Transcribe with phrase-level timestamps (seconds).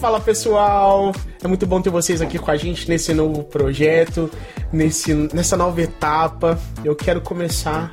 [0.00, 1.12] Fala pessoal,
[1.42, 4.30] é muito bom ter vocês aqui com a gente nesse novo projeto,
[4.72, 6.58] nesse, nessa nova etapa.
[6.84, 7.92] Eu quero começar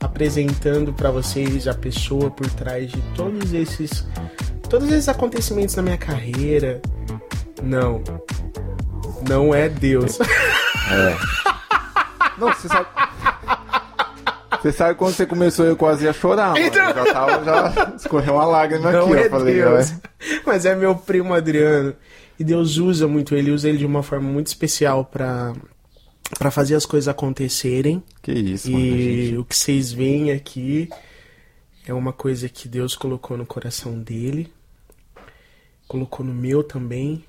[0.00, 4.06] apresentando para vocês a pessoa por trás de todos esses
[4.68, 6.82] todos esses acontecimentos na minha carreira.
[7.62, 8.02] Não.
[9.28, 10.18] Não é Deus.
[10.20, 11.16] É.
[12.36, 12.86] Não, você sabe.
[14.64, 16.58] Você sabe quando você começou eu quase ia chorar, mano.
[16.66, 19.92] Então- Já tava, já escorreu uma lágrima Não aqui, é eu falei, Deus.
[20.46, 21.94] Mas é meu primo Adriano.
[22.38, 25.52] E Deus usa muito ele, usa ele de uma forma muito especial pra
[26.38, 28.02] para fazer as coisas acontecerem.
[28.22, 28.84] Que isso, mano.
[28.86, 29.36] E gente.
[29.36, 30.88] o que vocês veem aqui
[31.86, 34.50] é uma coisa que Deus colocou no coração dele,
[35.86, 37.22] colocou no meu também,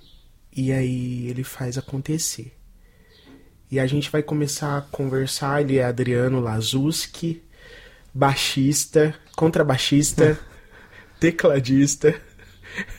[0.55, 2.53] e aí ele faz acontecer.
[3.71, 5.61] E a gente vai começar a conversar.
[5.61, 7.43] Ele é Adriano Lazuski,
[8.13, 10.39] baixista, contrabaixista,
[11.19, 12.15] tecladista.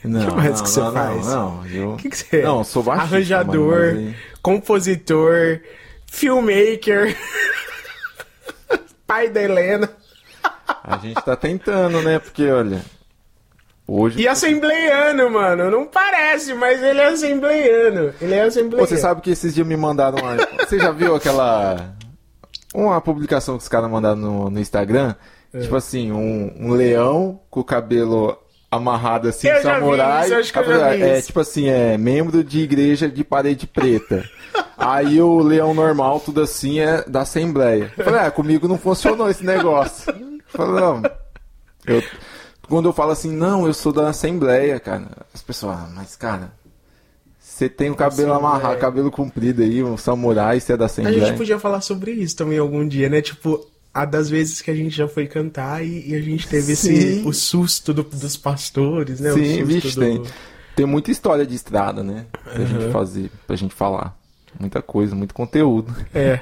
[0.03, 1.25] Não, que mais não, que você não, faz?
[1.27, 1.93] Não, não, eu...
[1.93, 2.43] O que, que você é?
[2.43, 5.61] Não, sou baixista, Arranjador, mas compositor,
[6.07, 7.15] filmmaker,
[9.05, 9.89] pai da Helena
[10.83, 12.17] A gente tá tentando, né?
[12.19, 12.81] Porque, olha.
[13.87, 14.19] Hoje.
[14.19, 15.71] e assembleiano, mano.
[15.71, 18.13] Não parece, mas ele é assembleiano.
[18.21, 18.85] Ele é assembleiano.
[18.87, 20.35] Você sabe que esses dias me mandaram uma.
[20.65, 21.95] Você já viu aquela.
[22.75, 25.15] Uma publicação que os caras mandaram no, no Instagram?
[25.53, 25.59] É.
[25.61, 28.37] Tipo assim, um, um leão com o cabelo
[28.69, 30.25] amarrado assim, Eu samurai.
[30.29, 31.27] isso, vi é isso.
[31.27, 34.29] tipo assim, é membro de igreja de parede preta.
[34.77, 37.91] Aí o leão normal, tudo assim, é da Assembleia.
[37.97, 40.11] Eu Falei, ah, comigo não funcionou esse negócio.
[40.11, 41.01] Eu Falei, não.
[41.85, 42.03] Eu,
[42.67, 45.07] quando eu falo assim, não, eu sou da Assembleia, cara.
[45.33, 46.51] As pessoas, ah, mas cara,
[47.39, 48.53] você tem o cabelo Assembleia.
[48.55, 51.25] amarrado, cabelo comprido aí, um samurai, você é da A Assembleia.
[51.25, 53.21] gente podia falar sobre isso também algum dia, né?
[53.21, 56.73] Tipo, a das vezes que a gente já foi cantar e, e a gente teve
[56.73, 57.27] esse, Sim.
[57.27, 59.31] o susto do- dos pastores, né?
[59.33, 60.23] Sim, vixe, do- tem,
[60.75, 62.25] tem muita história de estrada, né?
[62.43, 64.15] Pra gente fazer, pra gente falar.
[64.59, 65.95] Muita coisa, muito conteúdo.
[66.13, 66.39] É.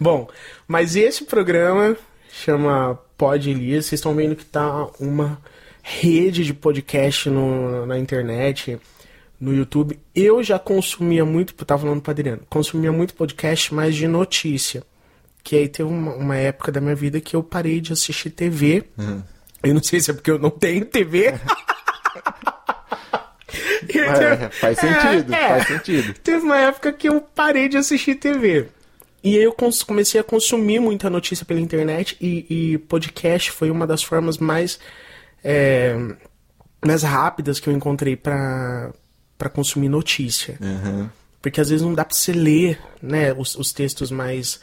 [0.00, 0.28] Bom,
[0.66, 1.96] mas esse programa
[2.30, 3.86] chama Pod Elias.
[3.86, 5.38] Vocês estão vendo que tá uma
[5.86, 8.78] rede de podcast no- na internet,
[9.38, 10.00] no YouTube.
[10.14, 14.82] Eu já consumia muito, eu tava falando pro Adriano, consumia muito podcast, mas de notícia.
[15.42, 18.84] Que aí teve uma, uma época da minha vida que eu parei de assistir TV.
[19.62, 21.34] Eu não sei se é porque eu não tenho TV.
[23.88, 25.48] Eu É, faz sentido, É, é.
[25.48, 26.14] faz sentido.
[26.14, 28.66] Teve uma época que eu parei de assistir TV.
[29.22, 29.54] E aí eu
[29.86, 34.78] comecei a consumir muita notícia pela internet e, e podcast foi uma das formas mais,
[35.44, 35.94] é,
[36.84, 38.92] mais rápidas que eu encontrei pra
[39.52, 40.56] consumir notícia.
[40.60, 41.08] Uhum.
[41.42, 44.58] Porque às vezes não dá pra você ler, né, os, os textos mais,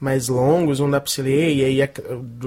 [0.00, 1.90] mais longos, não dá pra você ler, e aí,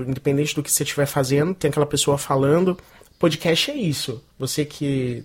[0.07, 2.75] independente do que você estiver fazendo, tem aquela pessoa falando.
[3.19, 4.23] Podcast é isso.
[4.39, 5.23] Você que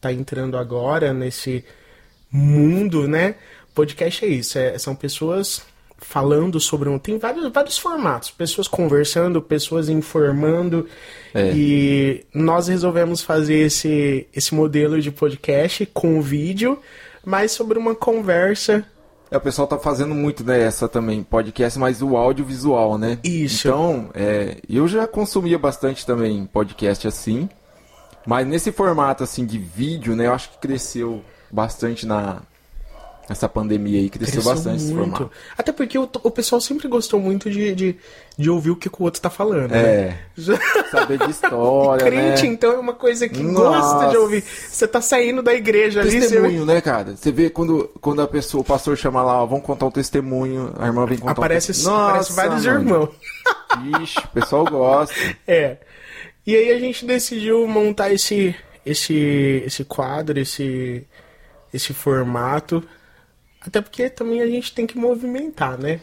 [0.00, 1.62] tá entrando agora nesse
[2.32, 3.34] mundo, né?
[3.74, 4.58] Podcast é isso.
[4.58, 5.62] é- são pessoas
[5.98, 6.98] falando sobre um.
[6.98, 8.30] Tem vários, vários formatos.
[8.30, 10.86] Pessoas conversando, pessoas informando.
[11.34, 11.52] É.
[11.54, 16.78] E nós resolvemos fazer esse, esse modelo de podcast com vídeo,
[17.24, 18.84] mas sobre uma conversa.
[19.30, 23.18] É, o pessoal tá fazendo muito dessa também, podcast, mas o audiovisual, né?
[23.22, 23.68] Isso.
[23.68, 27.46] Então, é, eu já consumia bastante também podcast assim,
[28.26, 30.26] mas nesse formato assim de vídeo, né?
[30.26, 32.40] Eu acho que cresceu bastante na
[33.28, 35.30] nessa pandemia aí, cresceu, bastante esse formato.
[35.56, 37.96] Até porque o, o pessoal sempre gostou muito de, de,
[38.36, 39.70] de ouvir o que o outro tá falando.
[39.70, 39.78] né?
[39.78, 40.18] É,
[40.90, 42.48] saber de história, Crente, né?
[42.48, 43.68] então, é uma coisa que Nossa.
[43.68, 44.42] gosta de ouvir.
[44.42, 47.14] Você tá saindo da igreja ali, você Testemunho, né, cara?
[47.16, 50.72] Você vê quando, quando a pessoa, o pastor chama lá, ó, vamos contar um testemunho,
[50.78, 52.02] a irmã vem contar aparece, um testemunho.
[52.04, 52.80] aparece vários mano.
[52.80, 53.10] irmãos.
[54.02, 55.14] Ixi, o pessoal gosta.
[55.46, 55.78] É.
[56.46, 61.06] E aí a gente decidiu montar esse esse esse quadro, esse
[61.72, 62.82] esse formato.
[63.68, 66.00] Até porque também a gente tem que movimentar, né?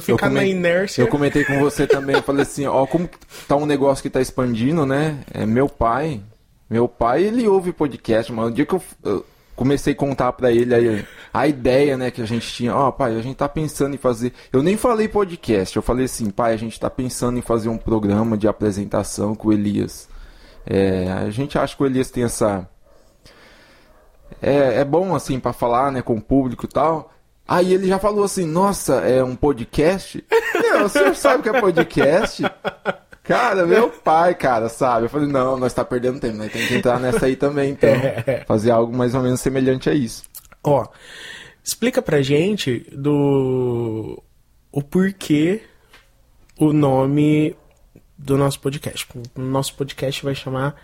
[0.00, 1.02] Ficar Eu na inércia.
[1.02, 3.08] Eu comentei com você também, eu falei assim, ó, como
[3.46, 5.20] tá um negócio que tá expandindo, né?
[5.32, 6.20] É meu pai.
[6.68, 8.48] Meu pai, ele ouve podcast, mano.
[8.48, 9.24] O dia que eu, eu
[9.54, 13.14] comecei a contar pra ele aí, a ideia, né, que a gente tinha, ó, pai,
[13.14, 14.32] a gente tá pensando em fazer.
[14.52, 17.76] Eu nem falei podcast, eu falei assim, pai, a gente tá pensando em fazer um
[17.76, 20.08] programa de apresentação com o Elias.
[20.66, 22.68] É, a gente acha que o Elias tem essa.
[24.40, 27.12] É, é bom, assim, pra falar, né, com o público e tal.
[27.46, 30.24] Aí ele já falou assim, nossa, é um podcast?
[30.54, 32.44] Não, o senhor sabe o que é podcast?
[33.24, 35.06] Cara, meu pai, cara, sabe?
[35.06, 37.90] Eu falei, não, nós tá perdendo tempo, nós temos que entrar nessa aí também, então.
[38.46, 40.22] Fazer algo mais ou menos semelhante a isso.
[40.62, 40.86] Ó,
[41.62, 44.22] explica pra gente do
[44.72, 45.62] o porquê
[46.58, 47.56] o nome
[48.16, 49.08] do nosso podcast.
[49.36, 50.76] O nosso podcast vai chamar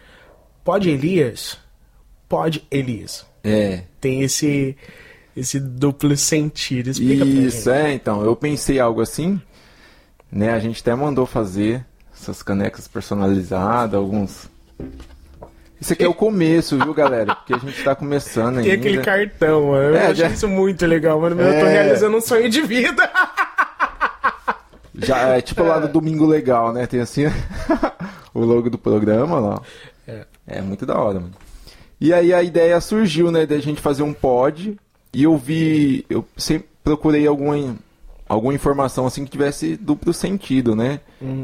[0.64, 1.58] Pode Elias,
[2.28, 3.26] Pod Elias.
[3.46, 3.82] É.
[4.00, 4.76] Tem esse
[5.36, 6.88] esse duplo sentido.
[6.90, 8.24] Explica Isso, é, então.
[8.24, 9.40] Eu pensei algo assim,
[10.32, 10.52] né?
[10.54, 11.84] A gente até mandou fazer
[12.14, 14.48] essas canecas personalizadas, alguns.
[15.78, 17.34] Isso aqui é o começo, viu, galera?
[17.36, 18.74] Porque a gente tá começando Tem ainda.
[18.88, 19.88] aquele cartão, mano.
[19.90, 21.38] Eu É, acho já- isso muito legal, mano.
[21.38, 21.70] Eu tô É.
[21.70, 23.10] realizando um sonho de vida.
[24.94, 26.86] Já é tipo lá do Domingo Legal, né?
[26.86, 27.24] Tem assim
[28.32, 29.62] o logo do programa lá.
[30.08, 30.24] É.
[30.46, 31.32] É muito da hora, mano.
[32.00, 34.76] E aí a ideia surgiu, né, da gente fazer um pod.
[35.12, 37.76] E eu vi, eu sempre procurei alguma,
[38.28, 41.00] alguma informação assim que tivesse duplo sentido, né?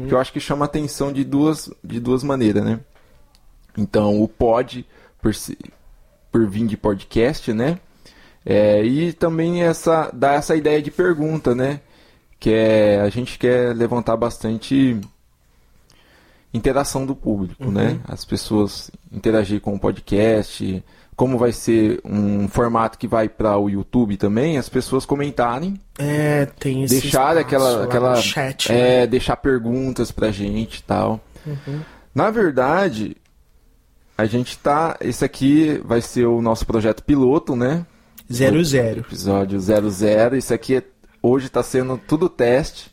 [0.07, 2.79] Que eu acho que chama atenção de duas, de duas maneiras, né?
[3.77, 4.85] Então o pod
[5.21, 5.31] por,
[6.31, 7.79] por vir de podcast, né?
[8.45, 11.79] É, e também essa dá essa ideia de pergunta, né?
[12.39, 14.99] Que é a gente quer levantar bastante
[16.53, 17.99] interação do público, né?
[18.07, 20.83] As pessoas interagir com o podcast,
[21.15, 26.45] como vai ser um formato que vai para o YouTube também, as pessoas comentarem, É,
[26.59, 28.71] tem esse deixar aquela aquela chat.
[28.71, 28.75] né?
[28.75, 28.81] Uhum.
[28.81, 31.19] é, deixar perguntas pra gente e tal.
[32.15, 33.17] Na verdade,
[34.17, 37.85] a gente tá, esse aqui vai ser o nosso projeto piloto, né?
[38.31, 39.01] Zero zero.
[39.01, 40.37] Episódio 00.
[40.37, 40.83] Isso aqui é-
[41.21, 42.91] hoje está sendo tudo teste.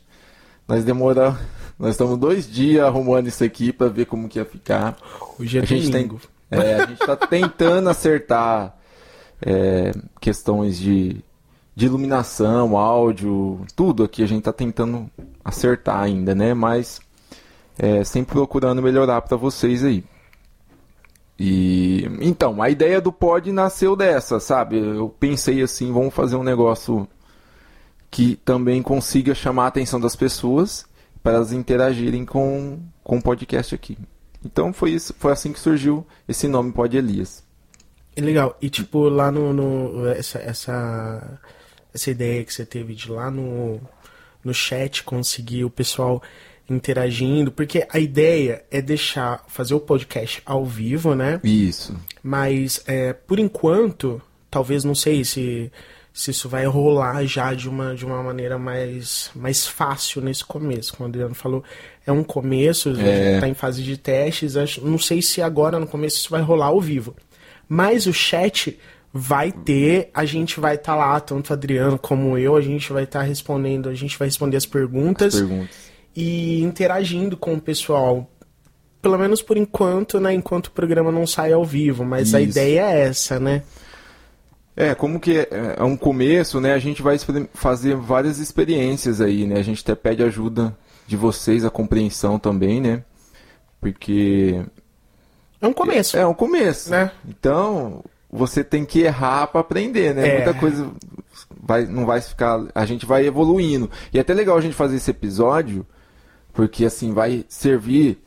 [0.67, 1.39] Nós demoramos.
[1.81, 4.95] Nós estamos dois dias arrumando isso aqui para ver como que ia ficar.
[5.39, 6.11] Hoje é A gente tem,
[6.51, 8.77] é, a gente está tentando acertar
[9.41, 11.25] é, questões de,
[11.75, 15.09] de iluminação, áudio, tudo aqui a gente está tentando
[15.43, 16.53] acertar ainda, né?
[16.53, 17.01] Mas
[17.79, 20.03] é, sempre procurando melhorar para vocês aí.
[21.39, 24.77] E então, a ideia do pod nasceu dessa, sabe?
[24.77, 27.07] Eu pensei assim, vamos fazer um negócio
[28.11, 30.85] que também consiga chamar a atenção das pessoas
[31.23, 33.97] para elas interagirem com, com o podcast aqui.
[34.43, 37.43] Então foi isso, foi assim que surgiu esse nome Pod Elias.
[38.17, 38.57] Legal.
[38.61, 39.53] E tipo, lá no.
[39.53, 41.39] no- essa, essa,
[41.93, 43.79] essa ideia que você teve de lá no,
[44.43, 46.21] no chat conseguir o pessoal
[46.69, 51.39] interagindo, porque a ideia é deixar, fazer o podcast ao vivo, né?
[51.43, 51.95] Isso.
[52.23, 55.71] Mas é, por enquanto, talvez não sei se,
[56.13, 60.93] se isso vai rolar já de uma, de uma maneira mais, mais fácil nesse começo.
[60.95, 61.63] Como o Adriano falou,
[62.05, 64.57] é um começo, a gente tá em fase de testes.
[64.57, 67.15] acho- Não sei se agora no começo isso vai rolar ao vivo.
[67.67, 68.77] Mas o chat
[69.13, 73.03] vai ter, a gente vai estar lá, tanto o Adriano como eu, a gente vai
[73.03, 75.69] estar respondendo, a gente vai responder as perguntas Perguntas.
[76.15, 78.29] e interagindo com o pessoal.
[79.01, 80.33] Pelo menos por enquanto, né?
[80.33, 82.05] Enquanto o programa não sai ao vivo.
[82.05, 82.51] Mas a Isso.
[82.51, 83.63] ideia é essa, né?
[84.81, 86.73] É, como que é, é um começo, né?
[86.73, 87.15] A gente vai
[87.53, 89.59] fazer várias experiências aí, né?
[89.59, 90.75] A gente até pede ajuda
[91.05, 93.03] de vocês, a compreensão também, né?
[93.79, 94.59] Porque
[95.61, 96.17] É um começo.
[96.17, 96.89] é um começo.
[96.89, 97.11] Né?
[97.27, 100.27] Então, você tem que errar para aprender, né?
[100.27, 100.35] É.
[100.37, 100.89] Muita coisa
[101.61, 102.65] vai, não vai ficar.
[102.73, 103.87] A gente vai evoluindo.
[104.11, 105.85] E é até legal a gente fazer esse episódio,
[106.53, 108.17] porque assim, vai servir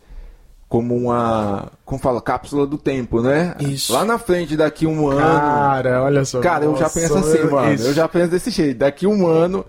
[0.68, 1.70] como uma.
[1.84, 2.20] Como fala?
[2.20, 3.54] Cápsula do tempo, né?
[3.60, 3.92] Isso.
[3.92, 5.20] Lá na frente, daqui um ano.
[5.20, 6.40] Cara, olha só.
[6.40, 7.74] Cara, eu já Nossa, penso assim, mano.
[7.74, 7.86] isso.
[7.86, 8.78] Eu já penso desse jeito.
[8.78, 9.64] Daqui um ano,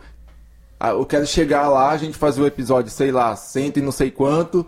[0.82, 4.10] eu quero chegar lá, a gente fazer o episódio, sei lá, cento e não sei
[4.10, 4.66] quanto.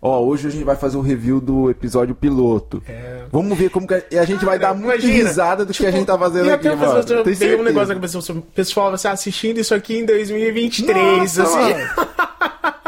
[0.00, 2.82] Ó, hoje a gente vai fazer o review do episódio piloto.
[2.86, 3.22] É.
[3.32, 4.04] Vamos ver como que.
[4.10, 6.50] E a gente vai dar muita Imagina, risada do que tipo, a gente tá fazendo
[6.50, 6.98] aqui, mano.
[6.98, 7.62] Eu Tem veio um certeza.
[7.62, 8.32] negócio na cabeça.
[8.32, 11.36] o Pessoal, você assistindo isso aqui em 2023.
[11.38, 12.16] Nossa, assim.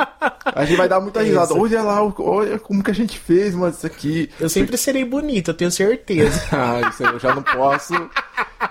[0.55, 1.53] A gente vai dar muita risada.
[1.53, 1.61] Isso.
[1.61, 4.31] Olha lá, olha como que a gente fez, mano, isso aqui.
[4.39, 6.41] Eu sempre serei bonito, eu tenho certeza.
[6.53, 7.95] Ah, isso aí eu já não posso.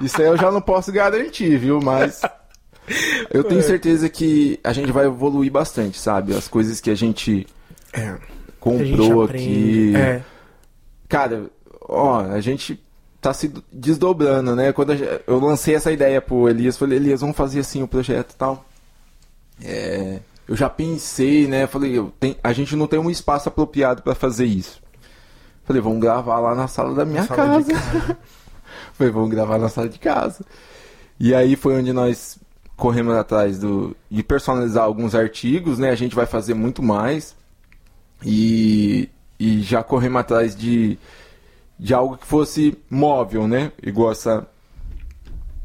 [0.01, 1.79] Isso aí eu já não posso garantir, viu?
[1.81, 2.21] Mas.
[3.31, 6.35] Eu tenho certeza que a gente vai evoluir bastante, sabe?
[6.35, 7.45] As coisas que a gente
[7.93, 8.07] É.
[8.07, 8.21] A gente
[8.59, 9.93] comprou aqui.
[9.95, 10.21] É.
[11.07, 11.45] Cara,
[11.81, 12.81] ó, a gente
[13.21, 14.71] tá se desdobrando, né?
[14.71, 18.35] Quando eu lancei essa ideia pro Elias, falei, Elias, vamos fazer assim o projeto e
[18.35, 18.65] tal.
[19.63, 21.67] É, eu já pensei, né?
[21.67, 24.81] Falei, eu tenho- a gente não tem um espaço apropriado pra fazer isso.
[25.65, 28.17] Falei, vamos gravar lá na sala da minha Sala de casa.
[28.93, 30.45] Falei, vamos gravar na sala de casa.
[31.19, 32.37] E aí foi onde nós
[32.75, 35.89] corremos atrás do, de personalizar alguns artigos, né?
[35.89, 37.35] A gente vai fazer muito mais.
[38.23, 40.97] E, e já corremos atrás de,
[41.77, 43.71] de algo que fosse móvel, né?
[43.83, 44.47] Igual essa,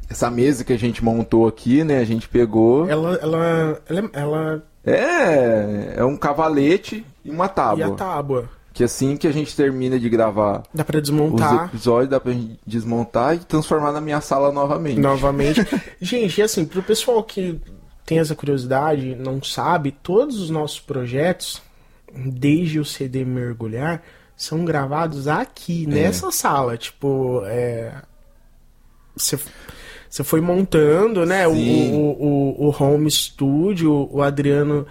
[0.08, 1.98] essa mesa que a gente montou aqui, né?
[1.98, 2.88] A gente pegou.
[2.88, 7.96] Ela, ela, ela, ela É, é um cavalete e uma e a tábua.
[7.96, 8.50] tábua.
[8.72, 11.66] Que assim que a gente termina de gravar Dá pra os desmontar.
[11.66, 14.98] episódios, dá pra gente desmontar e transformar na minha sala novamente.
[14.98, 15.60] Novamente.
[16.00, 17.60] Gente, e assim, pro pessoal que
[18.06, 21.60] tem essa curiosidade, não sabe, todos os nossos projetos,
[22.12, 24.02] desde o CD Mergulhar,
[24.34, 26.76] são gravados aqui, nessa sala.
[26.76, 27.92] Tipo, é.
[29.14, 29.38] Você.
[30.12, 31.48] Você foi montando, né?
[31.48, 34.86] O, o, o, o home studio, o Adriano.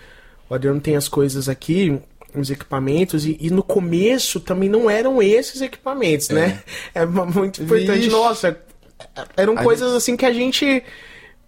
[0.50, 1.96] O Adriano tem as coisas aqui,
[2.34, 6.63] os equipamentos, e, e no começo também não eram esses equipamentos, né?
[6.96, 8.00] É muito importante.
[8.00, 8.10] Vixe.
[8.10, 8.60] Nossa,
[9.38, 10.84] eram A coisas assim que a gente.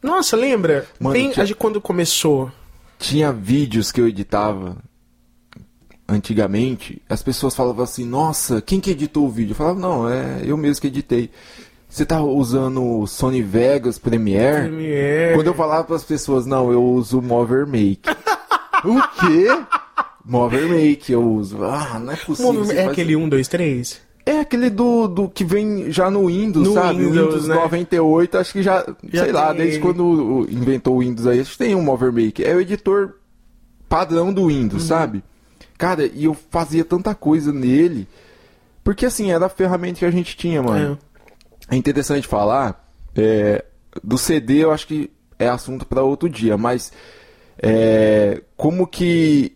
[0.03, 0.85] Nossa, lembra?
[0.99, 2.51] Mano, Bem, tinha- gente quando começou.
[2.99, 4.77] Tinha vídeos que eu editava
[6.07, 9.53] antigamente, as pessoas falavam assim, nossa, quem que editou o vídeo?
[9.53, 11.31] Eu falava, não, é eu mesmo que editei.
[11.93, 14.63] Você tá usando o Sony Vegas Premiere?
[14.67, 15.35] Premiere.
[15.35, 18.09] Quando eu falava para as pessoas, não, eu uso o Mover Make.
[18.83, 19.45] o quê?
[20.25, 21.63] Mover Make eu uso.
[21.63, 22.63] Ah, não é possível.
[22.63, 24.01] É faz- aquele 1, 2, 3?
[24.25, 26.97] É aquele do, do que vem já no Windows, No sabe?
[27.05, 27.55] Windows, Windows né?
[27.55, 29.83] 98, acho que já, Já sei lá, desde ele.
[29.83, 32.43] quando inventou o Windows aí, acho que tem um Mover Make.
[32.43, 33.17] É o editor
[33.87, 34.47] padrão do Uhum.
[34.47, 35.23] Windows, sabe?
[35.77, 38.07] Cara, e eu fazia tanta coisa nele,
[38.83, 40.97] porque assim, era a ferramenta que a gente tinha, mano.
[40.99, 41.12] É
[41.71, 43.63] interessante falar, é,
[44.03, 46.91] do CD eu acho que é assunto para outro dia, mas
[47.61, 49.55] é, como que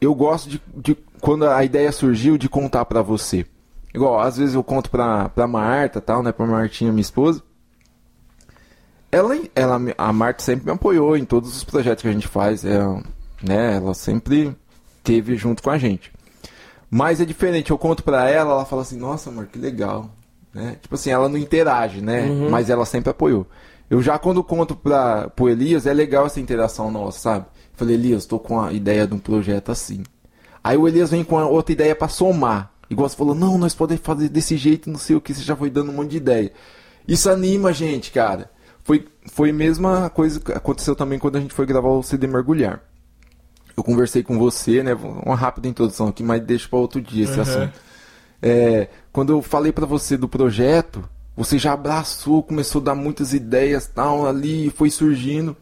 [0.00, 3.46] eu gosto de, de- quando a ideia surgiu de contar pra você.
[3.94, 7.42] Igual, às vezes eu conto pra, pra Marta, tal, né, pra Martinha, minha esposa.
[9.10, 12.64] Ela, ela, a Marta sempre me apoiou em todos os projetos que a gente faz,
[12.64, 12.78] é,
[13.42, 14.56] né, ela sempre
[15.04, 16.10] teve junto com a gente.
[16.90, 20.10] Mas é diferente, eu conto pra ela, ela fala assim, nossa, amor, que legal.
[20.54, 20.76] Né?
[20.80, 22.26] Tipo assim, ela não interage, né?
[22.50, 23.46] Mas ela sempre apoiou.
[23.90, 27.46] Eu já quando conto pra, pro Elias, é legal essa interação nossa, sabe?
[27.74, 30.02] Falei, Elias, tô com a ideia de um projeto assim.
[30.62, 32.70] Aí o Elias vem com outra ideia pra somar.
[32.88, 35.56] Igual você falou, não, nós podemos fazer desse jeito, não sei o que, você já
[35.56, 36.52] foi dando um monte de ideia.
[37.08, 38.50] Isso anima a gente, cara.
[38.84, 42.26] Foi, foi a mesma coisa que aconteceu também quando a gente foi gravar o CD
[42.26, 42.80] Mergulhar.
[43.76, 44.94] Eu conversei com você, né?
[45.24, 47.42] Uma rápida introdução aqui, mas deixa para outro dia esse Uhum.
[47.42, 47.72] assunto.
[48.42, 53.32] É, quando eu falei para você do projeto, você já abraçou, começou a dar muitas
[53.32, 55.56] ideias, tal, ali, foi surgindo.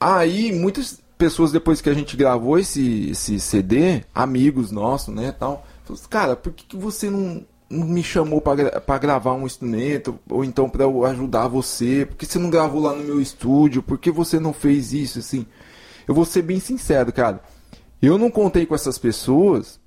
[0.00, 5.66] Aí, muitas pessoas depois que a gente gravou esse, esse CD, amigos nossos, né, tal,
[6.08, 10.68] cara, por que, que você não, não me chamou para gravar um instrumento ou então
[10.68, 12.06] para eu ajudar você?
[12.06, 13.82] Por que você não gravou lá no meu estúdio?
[13.82, 15.46] Por que você não fez isso assim?
[16.08, 17.42] Eu vou ser bem sincero, cara.
[18.00, 19.78] Eu não contei com essas pessoas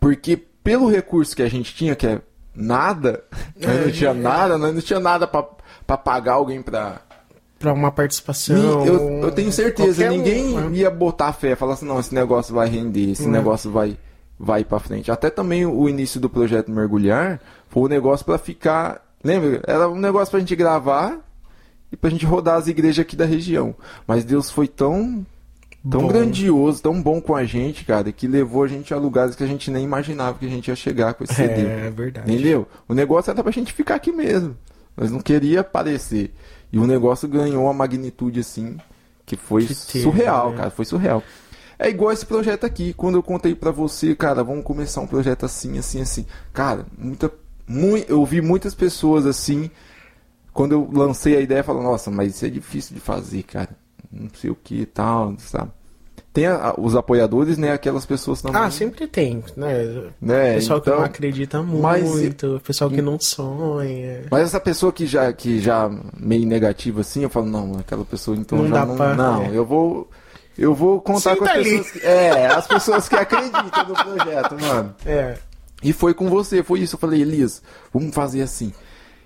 [0.00, 2.20] porque pelo recurso que a gente tinha, que é
[2.54, 3.24] nada,
[3.60, 7.00] nós não tinha nada, nós não tinha nada para pagar alguém para
[7.58, 8.84] Pra uma participação.
[8.84, 10.70] eu, eu tenho certeza, qualquer um, ninguém né?
[10.78, 13.30] ia botar fé, falar assim, não, esse negócio vai render, esse Hum.
[13.30, 13.96] negócio vai
[14.38, 15.08] vai para frente.
[15.12, 19.62] Até também o início do projeto Mergulhar foi um negócio para ficar, lembra?
[19.64, 21.18] Era um negócio pra gente gravar
[21.92, 23.72] e pra gente rodar as igrejas aqui da região.
[24.04, 25.24] Mas Deus foi tão
[25.90, 26.08] tão Bom.
[26.08, 29.46] grandioso, tão bom com a gente, cara, que levou a gente a lugares que a
[29.46, 31.62] gente nem imaginava que a gente ia chegar com esse CD.
[31.66, 32.32] É verdade.
[32.32, 32.68] Entendeu?
[32.88, 34.56] O negócio era pra gente ficar aqui mesmo.
[34.96, 36.32] Nós não queria aparecer.
[36.72, 38.76] E o negócio ganhou uma magnitude assim
[39.26, 40.56] que foi Que teve, surreal, né?
[40.58, 40.70] cara.
[40.70, 41.22] Foi surreal.
[41.78, 42.92] É igual esse projeto aqui.
[42.92, 46.26] Quando eu contei pra você, cara, vamos começar um projeto assim, assim, assim.
[46.52, 47.30] Cara, muita,
[47.66, 49.70] mui, eu vi muitas pessoas assim.
[50.52, 53.70] Quando eu lancei a ideia, falando, nossa, mas isso é difícil de fazer, cara.
[54.12, 55.70] Não sei o que e tal, sabe?
[56.32, 57.72] Tem a- os apoiadores, né?
[57.72, 58.60] Aquelas pessoas também.
[58.62, 60.04] Ah, sempre tem, né?
[60.20, 60.54] né?
[60.54, 64.22] Pessoal que então, não acredita mas- muito, o pessoal que não sonha.
[64.30, 68.34] Mas essa pessoa que já, que já meio negativa assim, eu falo, não, aquela pessoa
[68.36, 68.96] então Não já dá não.
[68.96, 69.50] pra- não, é.
[69.52, 70.08] eu vou.
[70.56, 71.90] Eu vou contar com as pessoas.
[71.92, 74.94] Que, é, as pessoas que acreditam no projeto, mano.
[75.06, 75.36] É.
[75.82, 76.94] E foi com você, foi isso.
[76.94, 78.72] Eu falei, Elias, vamos fazer assim.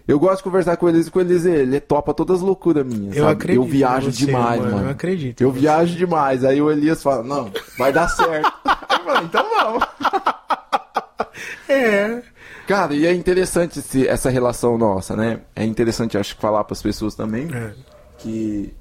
[0.08, 2.86] Eu gosto de conversar com o Elias, com o Elias, ele topa todas as loucuras
[2.86, 3.16] minhas.
[3.16, 3.32] Eu sabe?
[3.34, 3.62] acredito.
[3.64, 4.84] Eu viajo você, demais, mano.
[4.84, 5.40] Eu acredito.
[5.40, 5.60] Eu em você.
[5.60, 6.44] viajo demais.
[6.44, 8.52] Aí o Elias fala, não, vai dar certo.
[8.90, 9.84] eu falei, então vamos.
[11.68, 12.22] É.
[12.66, 15.40] Cara, e é interessante esse- essa relação nossa, né?
[15.54, 17.72] É interessante, acho que, falar para as pessoas também É.
[18.18, 18.72] que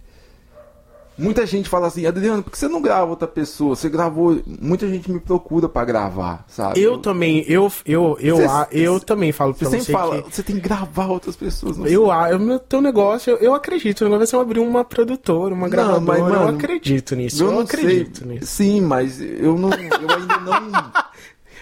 [1.18, 3.76] muita gente fala assim, Adriano, por que você não grava outra pessoa?
[3.76, 6.82] Você gravou, muita gente me procura para gravar, sabe?
[6.82, 10.36] Eu também, eu, eu, eu, Cê- eu também falo Você pra sempre você fala, que
[10.36, 11.78] você tem que gravar outras pessoas.
[11.78, 15.54] não eu, eu, meu teu negócio, eu, eu acredito, o negócio eu abrir uma produtora,
[15.54, 18.28] uma Não, gravadora, mas, eu mano, acredito nisso, eu, não acredito sei.
[18.28, 18.46] nisso.
[18.48, 20.92] Sim, mas eu não, eu ainda não,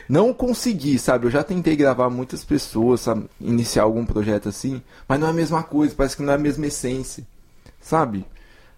[0.09, 1.27] não consegui, sabe?
[1.27, 3.25] Eu já tentei gravar muitas pessoas, sabe?
[3.39, 6.39] Iniciar algum projeto assim, mas não é a mesma coisa, parece que não é a
[6.39, 7.23] mesma essência,
[7.79, 8.25] sabe?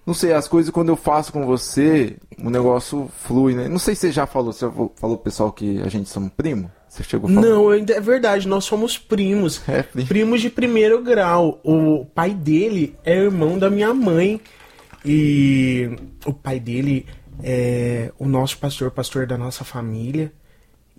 [0.06, 3.68] Não sei, as coisas quando eu faço com você, o negócio flui, né?
[3.68, 6.70] Não sei se você já falou, você falou pro pessoal que a gente somos primo?
[6.88, 7.48] Você chegou a falar?
[7.48, 9.62] Não, é verdade, nós somos primos.
[9.68, 10.08] É, primo.
[10.08, 11.60] Primos de primeiro grau.
[11.64, 14.40] O pai dele é irmão da minha mãe.
[15.04, 15.90] E
[16.26, 17.06] o pai dele
[17.44, 20.32] é o nosso pastor, pastor da nossa família.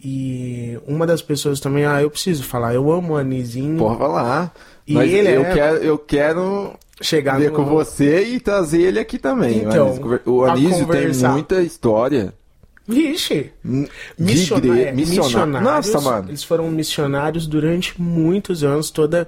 [0.03, 3.79] E uma das pessoas também, ah, eu preciso falar, eu amo o Anizinho.
[3.79, 4.53] Porra, vai lá.
[4.87, 8.81] E Mas ele eu, é- quero, eu quero chegar ver no- com você e trazer
[8.83, 9.59] ele aqui também.
[9.59, 12.33] Então, o Anísio, o pra Anísio tem muita história.
[12.89, 13.51] Vixe!
[14.19, 14.95] missionário.
[14.97, 15.63] missionários.
[15.93, 16.29] Nossa, mano.
[16.31, 19.27] Eles foram missionários durante muitos anos, toda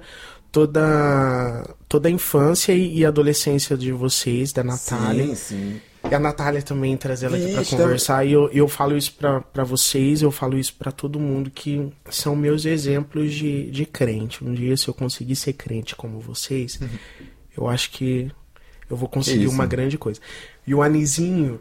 [0.51, 5.25] toda toda a infância e, adolescência de vocês, da Natália.
[5.27, 5.81] Sim, sim.
[6.09, 8.25] E a Natália também traz ela aqui pra conversar.
[8.25, 11.91] E eu, eu falo isso pra, pra vocês, eu falo isso pra todo mundo, que
[12.09, 14.43] são meus exemplos de, de crente.
[14.43, 16.79] Um dia, se eu conseguir ser crente como vocês,
[17.59, 18.31] eu acho que
[18.89, 19.53] eu vou conseguir isso.
[19.53, 20.19] uma grande coisa.
[20.65, 21.59] E o Anizinho,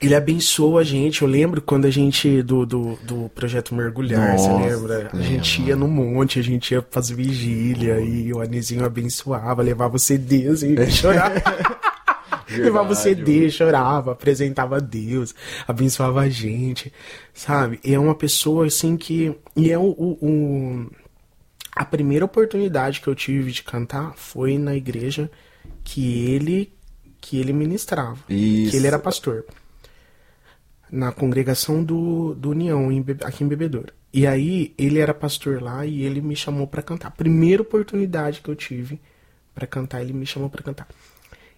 [0.00, 1.22] ele abençoa a gente.
[1.22, 5.10] Eu lembro quando a gente, do, do, do projeto Mergulhar, você Nossa, lembra?
[5.12, 9.96] A gente ia no monte, a gente ia fazer vigília e o Anizinho abençoava, levava
[9.96, 11.34] o CD assim, e chorava.
[12.50, 15.34] Levava o CD, chorava, apresentava a Deus,
[15.66, 16.90] abençoava a gente,
[17.34, 17.78] sabe?
[17.84, 19.34] E é uma pessoa assim que.
[19.54, 20.90] E é o, o- o-
[21.78, 25.30] A primeira oportunidade que eu tive de cantar foi na igreja
[25.84, 26.72] que ele
[27.20, 28.18] que ele ministrava.
[28.28, 28.72] Isso.
[28.72, 29.44] Que ele era pastor.
[30.90, 33.92] Na congregação do, do União, em aqui em Bebedouro.
[34.12, 37.12] E aí, ele era pastor lá e ele me chamou pra cantar.
[37.12, 39.00] Primeira oportunidade que eu tive
[39.54, 40.88] pra cantar, ele me chamou pra cantar.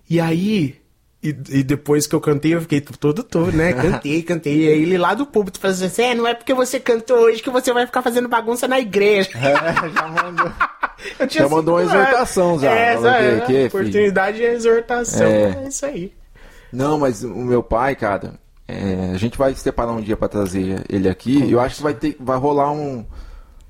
[0.08, 0.79] E aí,
[1.22, 3.72] e, e depois que eu cantei, eu fiquei todo todo, né?
[3.80, 4.64] Cantei, cantei.
[4.64, 7.42] E aí ele lá do público falou assim: é, não é porque você cantou hoje
[7.42, 9.30] que você vai ficar fazendo bagunça na igreja.
[9.34, 10.52] É, já mandou.
[11.18, 12.70] Eu Já mandou uma exortação já.
[12.70, 13.66] É, essa que- que, filho?
[13.68, 15.26] oportunidade é exortação.
[15.26, 15.64] É.
[15.64, 15.68] É.
[15.68, 16.12] isso aí.
[16.70, 18.34] Não, mas o meu pai, cara,
[18.68, 21.50] é, a gente vai separar um dia pra trazer ele aqui.
[21.50, 23.04] Eu acho que vai ter, vai rolar um,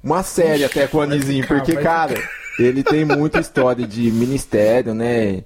[0.02, 2.14] uma série até com o Anizinho, porque, cara,
[2.58, 5.44] ele tem muita história de ministério, né?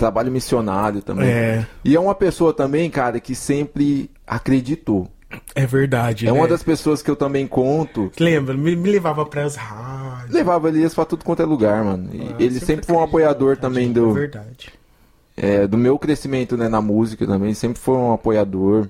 [0.00, 1.28] Trabalho missionário também.
[1.28, 1.66] É.
[1.84, 5.06] E é uma pessoa também, cara, que sempre acreditou.
[5.54, 6.26] É verdade.
[6.26, 6.38] É né?
[6.38, 8.10] uma das pessoas que eu também conto.
[8.18, 8.56] Lembra?
[8.56, 10.32] Me, me levava pras rádios.
[10.32, 12.08] Levava Elias pra tudo quanto é lugar, mano.
[12.14, 14.72] Ah, ele sempre foi um apoiador também É do, verdade.
[15.36, 18.88] é, do meu crescimento né, na música também, sempre foi um apoiador.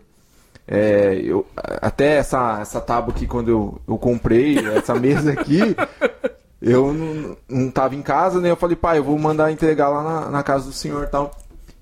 [0.68, 1.44] É, eu,
[1.83, 5.59] até essa, essa tábua aqui, quando eu, eu comprei, essa mesa aqui,
[6.61, 8.51] eu não, não tava em casa, né?
[8.51, 11.31] Eu falei, pai, eu vou mandar entregar lá na, na casa do senhor e tal.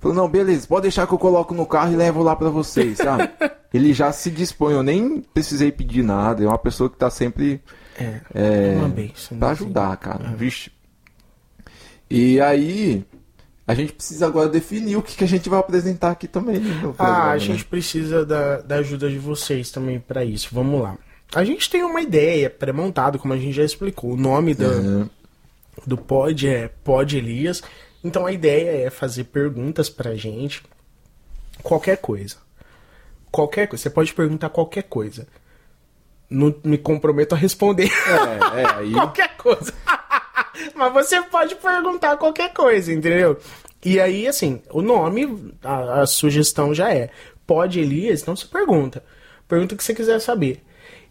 [0.00, 2.98] Falou, não, beleza, pode deixar que eu coloco no carro e levo lá pra vocês,
[2.98, 3.28] sabe?
[3.74, 7.60] Ele já se dispõe, eu nem precisei pedir nada, é uma pessoa que tá sempre
[7.98, 8.20] É.
[8.34, 9.52] é, Uma bênção, pra né?
[9.54, 10.32] ajudar, cara.
[10.36, 10.70] Vixe.
[12.08, 13.04] E aí,
[13.66, 16.94] a gente precisa agora definir o que, que a gente vai apresentar aqui também programa,
[16.98, 17.38] Ah, a né?
[17.40, 20.48] gente precisa da, da ajuda de vocês também pra isso.
[20.52, 20.96] Vamos lá.
[21.34, 24.12] A gente tem uma ideia pré-montada, como a gente já explicou.
[24.12, 25.08] O nome da, Uhum.
[25.86, 27.62] do pod é Pod Elias.
[28.02, 30.62] Então a ideia é fazer perguntas pra gente.
[31.62, 32.36] Qualquer coisa.
[33.30, 33.82] Qualquer coisa.
[33.82, 35.26] Você pode perguntar qualquer coisa.
[36.30, 38.92] Não me comprometo a responder É, é, aí...
[38.92, 39.72] qualquer coisa.
[40.74, 43.38] Mas você pode perguntar qualquer coisa, entendeu?
[43.84, 47.10] E aí, assim, o nome, a, a sugestão já é.
[47.46, 49.02] Pode Elias, então você pergunta.
[49.46, 50.62] Pergunta o que você quiser saber.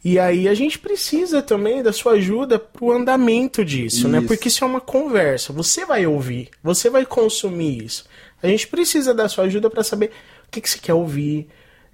[0.04, 4.20] E aí a gente precisa também da sua ajuda pro andamento disso, né?
[4.20, 4.28] Isso.
[4.28, 5.52] Porque isso é uma conversa.
[5.54, 8.06] Você vai ouvir, você vai consumir isso.
[8.42, 10.12] A gente precisa da sua ajuda para saber
[10.48, 11.48] o que, que você quer ouvir,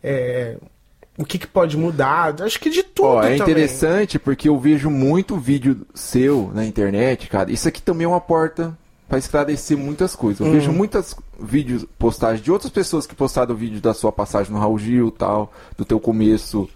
[0.03, 0.57] é,
[1.17, 2.39] o que, que pode mudar.
[2.41, 3.41] Acho que de tudo Ó, é também.
[3.41, 7.51] interessante porque eu vejo muito vídeo seu na internet, cara.
[7.51, 10.41] Isso aqui também é uma porta pra esclarecer muitas coisas.
[10.41, 10.51] Eu Hum.
[10.51, 14.77] vejo muitas vídeos, postagens de outras pessoas que postaram vídeo da sua passagem no Raul
[14.77, 16.69] Gil tal, do teu começo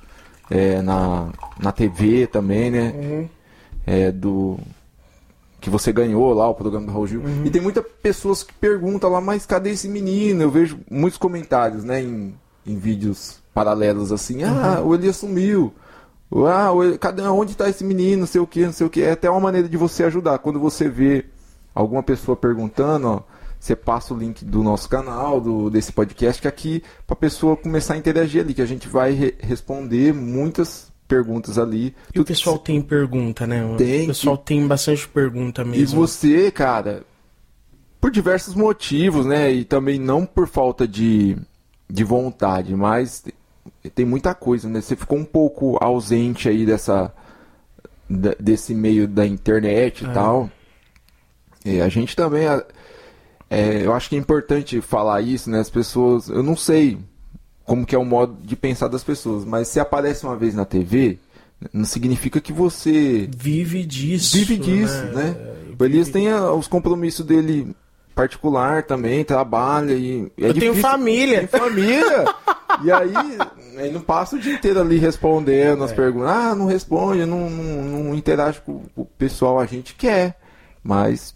[0.49, 1.29] é, na,
[1.59, 2.93] na TV também, né?
[2.95, 3.29] Uhum.
[3.85, 4.57] É, do
[5.59, 7.21] que você ganhou lá o programa do Raul Gil.
[7.21, 7.45] Uhum.
[7.45, 10.43] E tem muitas pessoas que perguntam lá, mas cadê esse menino?
[10.43, 12.33] Eu vejo muitos comentários, né, em,
[12.65, 14.89] em vídeos paralelos assim, ah, Uhum.
[14.89, 15.73] o Elias sumiu.
[16.45, 18.19] Ah, cadê, onde está esse menino?
[18.19, 19.01] Não sei o que, não sei o que.
[19.01, 20.37] É até uma maneira de você ajudar.
[20.39, 21.25] Quando você vê
[21.73, 23.21] alguma pessoa perguntando, ó,
[23.67, 27.93] você passa o link do nosso canal, do, desse podcast, que aqui pra pessoa começar
[27.93, 31.95] a interagir ali, que a gente vai re- responder muitas perguntas ali.
[32.15, 33.61] E o pessoal tem pergunta, né?
[33.77, 35.99] Tem, O pessoal tem bastante pergunta E mesmo.
[35.99, 37.03] você, cara,
[37.99, 39.51] por diversos motivos, né?
[39.51, 41.37] E também não por falta de,
[41.89, 43.23] de vontade, mas
[43.95, 44.81] tem muita coisa, né?
[44.81, 47.13] Você ficou um pouco ausente aí dessa
[48.39, 50.13] desse meio da internet e É.
[50.13, 50.49] tal.
[51.65, 52.63] E a gente também, a-
[53.49, 55.59] é, eu acho que é importante falar isso, né?
[55.59, 56.97] As pessoas, eu não sei
[57.65, 60.65] como que é o modo de pensar das pessoas, mas se aparece uma vez na
[60.65, 61.19] TV,
[61.73, 64.37] não significa que você Vive disso.
[64.37, 65.35] vive disso, né?
[65.79, 67.75] O Elias tem os compromissos dele
[68.15, 70.21] particular também, trabalha e.
[70.37, 71.47] é Eu tenho difícil- família.
[71.47, 72.25] Tem família!
[72.83, 73.13] e aí,
[73.77, 75.85] Aí não passa o dia inteiro ali respondendo É.
[75.85, 76.29] as perguntas.
[76.31, 80.35] Ah, não responde, não, não, não interage com o pessoal, a gente quer.
[80.83, 81.35] Mas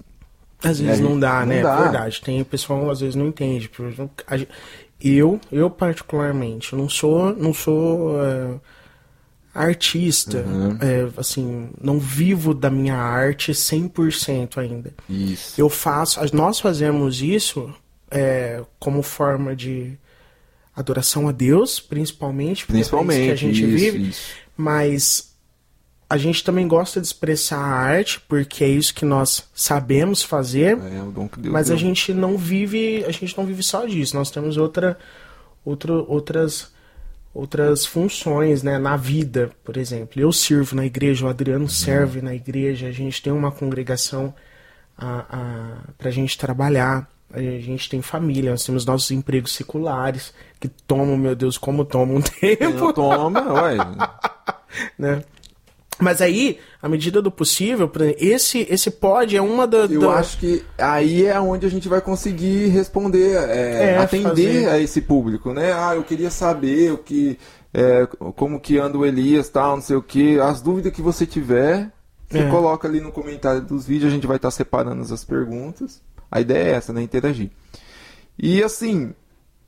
[0.64, 1.62] Às vezes aí, não dá, não né?
[1.62, 1.80] dá.
[1.80, 2.22] É verdade.
[2.22, 3.70] Tem o pessoal às vezes não entende.
[5.04, 8.60] Eu, eu particularmente, não sou, não sou é,
[9.54, 10.38] artista.
[10.40, 10.78] Uhum.
[10.80, 14.94] é, assim, não vivo da minha arte 100% ainda.
[15.10, 15.60] isso.
[15.60, 17.74] Eu faço, nós fazemos isso
[18.12, 19.98] é, como forma de
[20.76, 24.10] adoração a Deus, principalmente, porque é Principalmente, que a gente isso, vive.
[24.10, 24.32] isso.
[24.56, 25.31] Mas
[26.12, 30.78] a gente também gosta de expressar a arte, porque é isso que nós sabemos fazer.
[30.78, 31.78] É o dom que Deus Mas a deu.
[31.78, 34.18] gente não vive, a gente não vive só disso.
[34.18, 34.98] Nós temos outra,
[35.64, 36.70] outro, outras,
[37.34, 40.22] outras funções, né, na vida, por exemplo.
[40.22, 42.88] Eu sirvo na igreja, o Adriano serve na igreja.
[42.88, 44.36] A gente tem uma congregação
[44.98, 47.10] a, a, para a gente trabalhar.
[47.32, 52.18] A gente tem família, nós temos nossos empregos seculares que tomam, meu Deus, como tomam
[52.18, 53.78] um tempo Não toma, ué.
[55.00, 55.24] né?
[56.02, 60.38] Mas aí, à medida do possível, esse esse pod é uma da, Eu da- acho
[60.40, 64.70] que aí é onde a gente vai conseguir responder, é, É, atender fazer.
[64.70, 65.72] a esse público, né?
[65.74, 67.38] Ah, eu queria saber o que,
[67.74, 70.40] é, como que anda o Elias, tal, não sei o que.
[70.40, 71.92] As dúvidas que você tiver,
[72.30, 72.50] você É.
[72.50, 76.02] coloca ali no comentário dos vídeos, a gente vai estar separando as perguntas.
[76.32, 77.02] A ideia é essa, né?
[77.02, 77.52] Interagir.
[78.40, 79.14] E assim,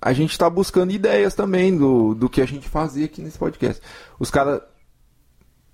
[0.01, 3.81] a gente está buscando ideias também do, do que a gente fazia aqui nesse podcast.
[4.19, 4.61] Os caras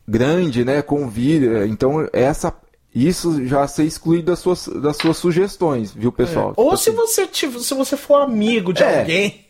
[0.09, 2.53] grande, né, convida, então essa
[2.93, 6.53] isso já ser excluído das suas, das suas sugestões, viu, pessoal?
[6.57, 8.99] Ou Tipo se você tiver, se você for amigo de É.
[9.01, 9.45] alguém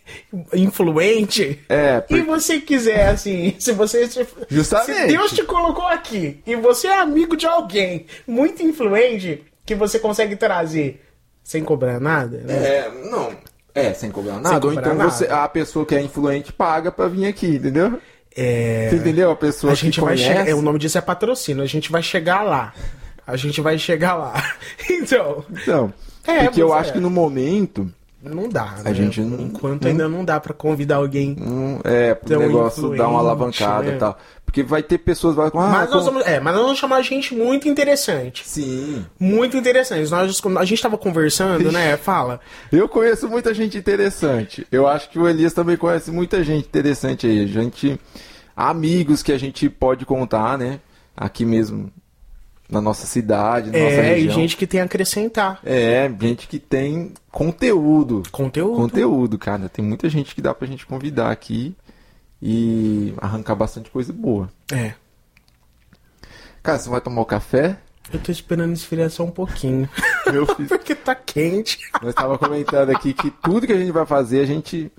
[0.54, 5.02] influente É, e por- você quiser assim, se você se, Justamente.
[5.02, 10.00] se Deus te colocou aqui e você é amigo de alguém muito influente que você
[10.00, 11.02] consegue trazer
[11.43, 12.54] sem cobrar nada, né?
[12.54, 13.32] É, não.
[13.74, 14.56] É, sem cobrar nada.
[14.56, 15.10] Ou cobrar então nada.
[15.12, 18.00] você, a pessoa que é influente paga pra vir aqui, entendeu?
[18.39, 19.32] É, Você entendeu?
[19.32, 20.28] A pessoa a gente que vai conhece.
[20.34, 22.73] chegar, é, o nome disso é patrocínio, a gente vai chegar lá.
[23.28, 24.34] A gente vai chegar lá.
[24.89, 25.93] Então, Então,
[26.28, 26.93] É, porque eu mas acho é.
[26.93, 27.91] que no momento,
[28.23, 28.93] não dá, né?
[28.93, 31.36] gente não- Enquanto não- ainda não dá pra convidar alguém.
[31.39, 33.95] hum, é, pro negócio dar uma alavancada né?
[33.95, 34.17] e tal.
[34.45, 37.36] Porque vai ter pessoas vão ah, Mas nós vamos, é, mas nós vamos chamar gente
[37.36, 38.43] muito interessante.
[38.47, 39.06] Sim.
[39.19, 40.10] Muito interessante.
[40.10, 41.95] Nós, a gente tava conversando, né?
[41.97, 42.39] Fala.
[42.71, 44.65] Eu conheço muita gente interessante.
[44.71, 47.45] Eu acho que o Elias também conhece muita gente interessante aí.
[47.45, 47.99] Gente,
[48.67, 50.80] amigos que a gente pode contar, né?
[51.15, 51.91] Aqui mesmo
[52.69, 54.36] na nossa cidade, na nossa É, e região.
[54.36, 55.60] gente que tem a acrescentar.
[55.63, 58.24] É, gente que tem conteúdo.
[58.32, 58.76] Conteúdo.
[58.76, 59.69] Conteúdo, cara.
[59.69, 61.76] Tem muita gente que dá pra gente convidar aqui
[62.41, 64.50] e arrancar bastante coisa boa.
[64.72, 64.93] É.
[66.62, 67.78] Cara, você vai tomar o café?
[68.12, 69.89] Eu tô esperando esfriar só um pouquinho.
[70.34, 70.67] Eu fiz.
[70.67, 71.80] Porque tá quente.
[72.02, 74.91] Nós tava comentando aqui que tudo que a gente vai fazer, a gente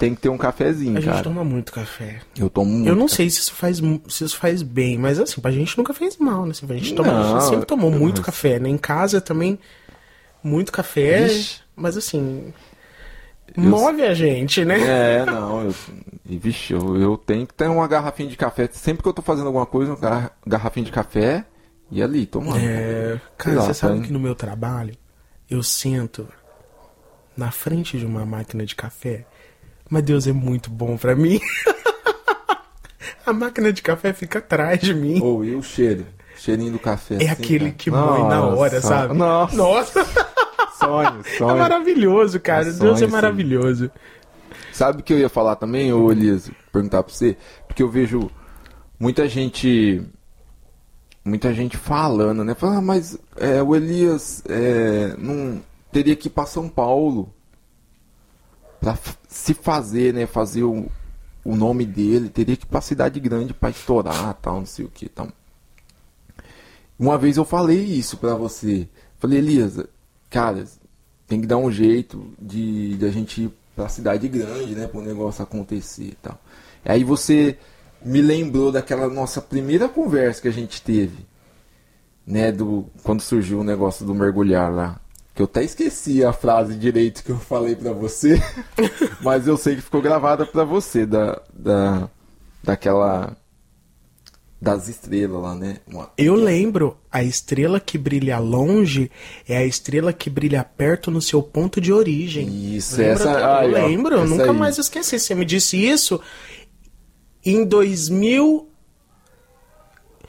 [0.00, 1.22] tem que ter um cafezinho, A gente cara.
[1.22, 2.20] toma muito café.
[2.38, 2.88] Eu tomo muito.
[2.88, 3.76] Eu não sei se isso faz,
[4.08, 6.52] se isso faz bem, mas assim, pra gente nunca fez mal, né?
[6.68, 8.70] A gente, toma, a gente sempre tomou muito café, né?
[8.70, 9.58] Em casa também,
[10.42, 11.26] muito café.
[11.26, 11.60] Vixe.
[11.76, 12.52] Mas assim,
[13.56, 14.80] move a gente, né?
[15.20, 15.74] É, não, eu,
[16.24, 18.68] vixe, eu, eu tenho que ter uma garrafinha de café.
[18.72, 21.44] Sempre que eu tô fazendo alguma coisa, uma garra- garrafinha de café
[21.90, 22.58] e ali, tomando.
[22.58, 24.94] É, cara, lá, você sabe tá- que no meu trabalho
[25.50, 26.26] eu sento
[27.36, 29.24] na frente de uma máquina de café,
[29.90, 31.40] mas Deus é muito bom pra mim.
[33.26, 35.20] A máquina de café fica atrás de mim.
[35.20, 36.06] Ou e o cheiro?
[36.36, 37.14] Cheirinho do café.
[37.14, 37.76] É assim, aquele cara.
[37.76, 39.14] que morre na hora, sabe?
[39.14, 40.04] Nossa, Nossa,
[40.78, 41.58] sonho, é sonho.
[41.58, 42.62] maravilhoso, cara.
[42.62, 43.90] É Deus é sonho, maravilhoso.
[44.72, 46.50] Sabe o que eu ia falar também, ô Elias?
[46.72, 47.36] Perguntar pra você?
[47.66, 48.30] Porque eu vejo
[48.98, 50.02] muita gente.
[51.22, 52.54] Muita gente falando, né?
[52.54, 55.60] Falando, ah, mas é, o Elias é, não
[55.92, 57.30] teria que ir pra São Paulo
[58.80, 60.26] pra f- se fazer, né?
[60.26, 60.86] Fazer o,
[61.44, 64.88] o nome dele, teria que ir pra cidade grande pra estourar, tal, não sei o
[64.88, 65.10] que.
[66.98, 68.88] Uma vez eu falei isso pra você.
[69.18, 69.78] Falei, Elias,
[70.28, 70.64] cara,
[71.26, 74.86] tem que dar um jeito de, de a gente ir pra cidade grande, né?
[74.86, 76.38] Para o negócio acontecer e tal.
[76.84, 77.56] Aí você
[78.04, 81.24] me lembrou daquela nossa primeira conversa que a gente teve,
[82.26, 82.50] né?
[82.52, 85.00] Do, quando surgiu o negócio do mergulhar lá.
[85.34, 88.40] Que eu até esqueci a frase direito que eu falei pra você,
[89.22, 92.08] mas eu sei que ficou gravada pra você, da, da,
[92.62, 93.36] daquela.
[94.60, 95.78] das estrelas lá, né?
[95.86, 99.10] Uma- Eu lembro, a estrela que brilha longe
[99.48, 102.76] é a estrela que brilha perto no seu ponto de origem.
[102.76, 103.12] Isso, Lembra?
[103.14, 103.30] essa.
[103.30, 104.56] eu aí, ó, lembro, eu essa nunca aí.
[104.58, 105.18] mais esqueci.
[105.18, 106.20] Você me disse isso
[107.46, 108.68] em 2000.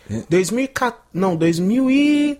[0.10, 0.24] É.
[0.30, 1.02] 2014.
[1.14, 2.40] Não, 2000 e.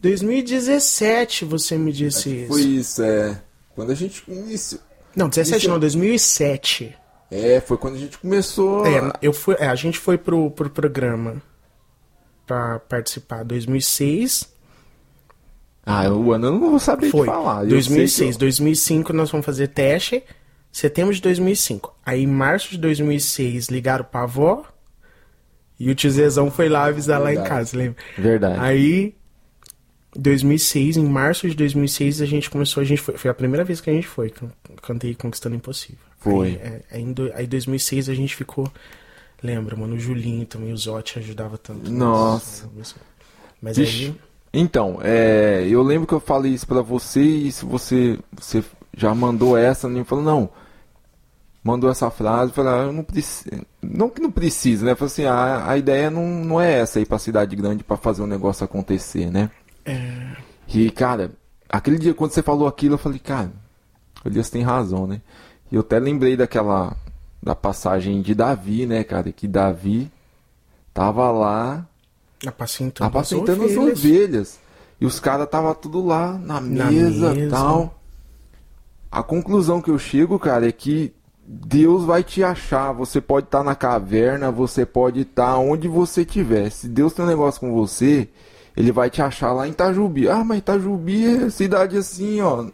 [0.00, 2.48] 2017 você me disse isso.
[2.48, 3.40] Foi isso, é.
[3.74, 4.80] Quando a gente iniciou.
[5.14, 6.96] Não, 17 Isso- não, 2007.
[7.30, 8.86] É, foi quando a gente começou.
[8.86, 11.40] É, eu fui, é, a gente foi pro, pro programa
[12.46, 14.48] pra participar 2006.
[15.84, 17.26] Ah, o ano eu não vou saber Foi.
[17.26, 17.62] falar.
[17.64, 18.12] Eu 2006.
[18.12, 20.22] sei que 2005 nós vamos fazer teste.
[20.70, 21.96] Setembro de 2005.
[22.04, 24.64] Aí em março de 2006 ligaram pra avó.
[25.78, 27.48] E o Tizezão foi lá avisar lá em Verdade.
[27.48, 28.02] casa, lembra?
[28.18, 28.60] eu- Verdade.
[28.60, 29.14] Aí,
[30.16, 33.80] 2006, em março de 2006, a gente começou, a gente foi, foi a primeira vez
[33.80, 34.50] que a gente foi, que eu
[34.82, 35.98] cantei Conquistando Impossível.
[36.18, 36.48] Foi.
[36.48, 38.70] Aí, é, aí, em do- aí 2006 a gente ficou,
[39.42, 41.90] lembra, mano, o Julinho também, o Zotti ajudava tanto.
[41.90, 42.68] Nossa.
[43.62, 44.06] Mas Vixe.
[44.06, 44.14] aí,
[44.52, 48.64] Então, é, eu lembro que eu falei isso pra você e se você, você
[48.96, 50.50] já mandou essa, nem falou, não.
[51.62, 53.50] Mandou essa frase, falou, ah, eu não preciso.
[53.82, 54.94] Não que não precisa, né?
[54.94, 58.22] Falou assim, ah, a ideia não, não é essa ir pra cidade grande pra fazer
[58.22, 59.50] o negócio acontecer, né?
[59.84, 60.36] É,
[60.68, 61.32] E, cara,
[61.68, 63.52] aquele dia quando você falou aquilo, eu falei, cara,
[64.24, 65.20] o Elias tem razão, né?
[65.70, 66.96] E eu até lembrei daquela.
[67.42, 69.32] Da passagem de Davi, né, cara?
[69.32, 70.12] Que Davi
[70.92, 71.86] tava lá
[72.46, 73.98] apacentando, apacentando as ovelhas.
[73.98, 74.60] ovelhas.
[75.00, 77.98] E os caras tava tudo lá na, mesa e tal.
[79.10, 81.14] A conclusão que eu chego, cara, é que
[81.46, 82.92] Deus vai te achar.
[82.92, 86.70] Você pode estar na caverna, você pode estar onde você estiver.
[86.70, 88.28] Se Deus tem um negócio com você,
[88.76, 90.28] ele vai te achar lá em Itajubi.
[90.28, 92.66] Ah, mas Itajubi é cidade assim, ó.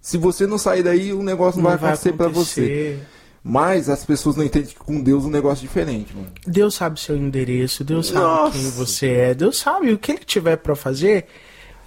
[0.00, 2.98] Se você não sair daí, o negócio não, vai acontecer pra você.
[3.42, 6.28] Mas as pessoas não entendem que com Deus o negócio é diferente, mano.
[6.44, 8.58] Deus sabe seu endereço, Deus sabe Nossa.
[8.58, 11.26] quem você é, Deus sabe o que ele tiver pra fazer,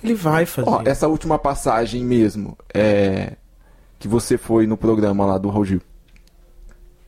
[0.02, 0.70] ele vai fazer.
[0.70, 3.34] Ó, essa última passagem mesmo, é,
[4.00, 5.82] que você foi no programa lá do Raul Gil.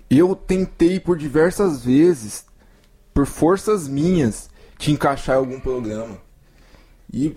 [0.09, 2.45] Eu tentei por diversas vezes,
[3.13, 6.17] por forças minhas, te encaixar em algum programa.
[7.13, 7.35] E.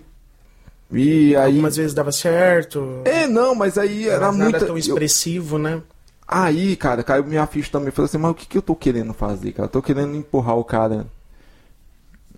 [0.91, 1.51] E aí.
[1.51, 3.01] Algumas vezes dava certo.
[3.05, 4.59] É, não, mas aí era mas muita.
[4.59, 5.81] tão eu- expressivo, né?
[6.27, 7.91] Aí, cara, caiu minha ficha também.
[7.91, 9.67] Falei assim, mas o que, que eu tô querendo fazer, cara?
[9.67, 11.05] Eu tô querendo empurrar o cara.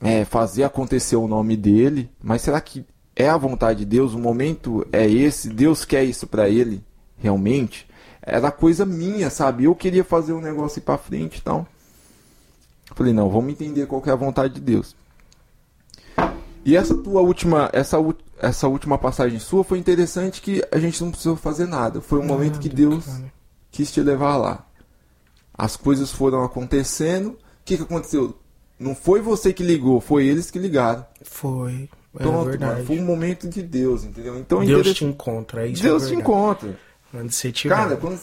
[0.01, 2.09] É, fazer acontecer o nome dele.
[2.21, 4.13] Mas será que é a vontade de Deus?
[4.13, 5.49] O momento é esse?
[5.49, 6.83] Deus quer isso pra ele?
[7.17, 7.87] Realmente?
[8.21, 9.63] Era coisa minha, sabe?
[9.63, 11.65] Eu queria fazer um negócio ir pra frente e tal.
[12.93, 14.95] Falei, não, vamos entender qual que é a vontade de Deus.
[16.67, 17.97] E essa tua última, essa,
[18.39, 22.01] essa última passagem sua foi interessante que a gente não precisou fazer nada.
[22.01, 23.23] Foi um momento que Deus cara.
[23.71, 24.67] quis te levar lá.
[25.57, 27.29] As coisas foram acontecendo.
[27.29, 28.37] O que, que aconteceu?
[28.77, 31.05] Não foi você que ligou, foi eles que ligaram.
[31.23, 31.89] Foi.
[32.19, 32.73] É Pronto, verdade.
[32.73, 34.37] mano, foi um momento de Deus, entendeu?
[34.37, 36.77] Então Deus interessa- te encontra, é isso Deus é te encontra.
[37.13, 37.73] Onde você tiver.
[37.75, 38.19] Cara, quando-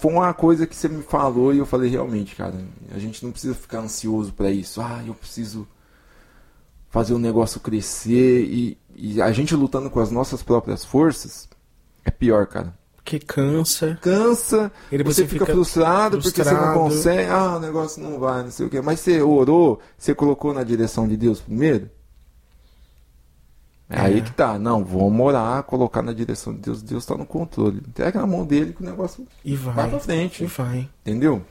[0.00, 2.54] foi uma coisa que você me falou e eu falei realmente, cara,
[2.90, 4.80] a gente não precisa ficar ansioso pra isso.
[4.80, 5.68] Ah, eu preciso
[6.90, 11.48] fazer o negócio crescer e, e a gente lutando com as nossas próprias forças
[12.04, 12.74] é pior, cara.
[13.04, 13.98] que cansa.
[14.02, 16.78] cansa, Ele- você, fica, fica frustrado, porque você não frustrado.
[16.80, 18.80] consegue, ah, o negócio não vai, não sei o quê.
[18.80, 21.88] Mas você orou, você colocou na direção de Deus primeiro?
[23.88, 24.00] É, É.
[24.02, 27.78] aí que tá, não, vamos orar, colocar na direção de Deus, Deus tá no controle.
[27.88, 29.74] Entrega na mão dele que o negócio E vai.
[29.74, 30.88] vai pra frente, E vai.
[31.02, 31.42] entendeu?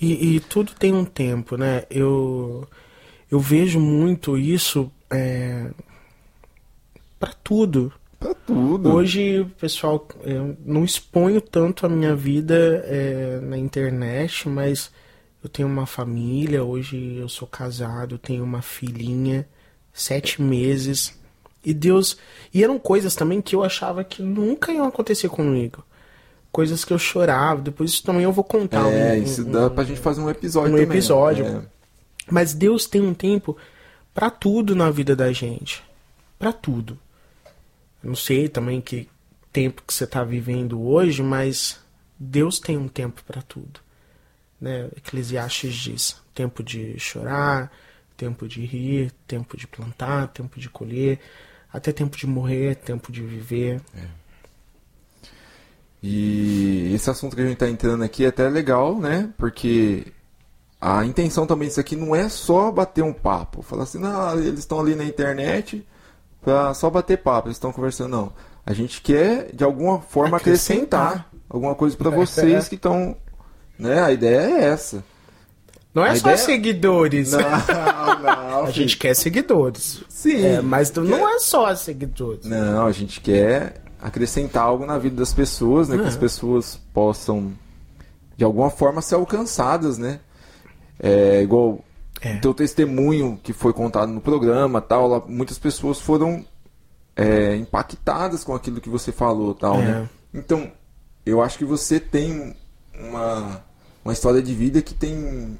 [0.00, 1.84] E, e tudo tem um tempo, né?
[1.90, 2.66] Eu,
[3.30, 5.70] eu vejo muito isso é,
[7.18, 7.92] para tudo.
[8.18, 8.90] Pra tudo.
[8.92, 12.54] Hoje, pessoal, eu não exponho tanto a minha vida
[12.86, 14.90] é, na internet, mas
[15.42, 19.48] eu tenho uma família, hoje eu sou casado, tenho uma filhinha,
[19.92, 21.18] sete meses.
[21.64, 22.16] E Deus.
[22.54, 25.84] E eram coisas também que eu achava que nunca iam acontecer comigo.
[26.50, 27.60] Coisas que eu chorava.
[27.60, 28.90] Depois isso também eu vou contar.
[28.90, 30.88] é, um- isso um- dá pra gente fazer um episódio um também.
[30.88, 31.44] episódio.
[31.46, 31.62] É.
[32.30, 33.56] Mas Deus tem um tempo
[34.14, 35.82] pra tudo na vida da gente.
[36.38, 36.98] Pra tudo.
[38.02, 39.08] Não sei também que
[39.52, 41.78] tempo que você tá vivendo hoje, mas
[42.18, 43.80] Deus tem um tempo pra tudo.
[44.60, 44.88] Né?
[44.96, 47.70] Eclesiastes diz: tempo de chorar,
[48.16, 51.18] tempo de rir, tempo de plantar, tempo de colher,
[51.72, 53.80] até tempo de morrer, tempo de viver.
[56.02, 59.30] E esse assunto que a gente tá entrando aqui é até legal, né?
[59.36, 60.12] Porque
[60.80, 63.62] a intenção também disso aqui não é só bater um papo.
[63.62, 65.86] Falar assim, não, eles estão ali na internet
[66.42, 68.10] pra só bater papo, eles estão conversando.
[68.10, 68.32] Não.
[68.64, 71.30] A gente quer, de alguma forma, acrescentar, Acrescentar.
[71.48, 73.16] alguma coisa pra vocês que estão.
[73.78, 74.00] Né?
[74.02, 75.02] A ideia é essa.
[75.92, 77.32] Não é A só ideia- seguidores.
[77.32, 78.64] Não, não.
[78.66, 80.04] A gente quer seguidores.
[80.08, 80.44] Sim.
[80.44, 82.44] É, mas não é só seguidores.
[82.44, 85.96] Não, a gente quer acrescentar algo na vida das pessoas, né?
[85.96, 86.06] Que É.
[86.08, 87.52] as pessoas possam,
[88.36, 90.20] de alguma forma, ser alcançadas, né?
[91.02, 91.80] É igual
[92.20, 92.36] É.
[92.36, 95.08] o teu testemunho que foi contado no programa, tal.
[95.08, 96.44] lá, muitas pessoas foram
[97.16, 99.84] é, impactadas com aquilo que você falou, tal, É.
[99.84, 100.08] né?
[100.32, 100.70] Então,
[101.26, 102.54] eu acho que você tem
[102.94, 103.62] uma
[104.04, 105.58] uma história de vida que tem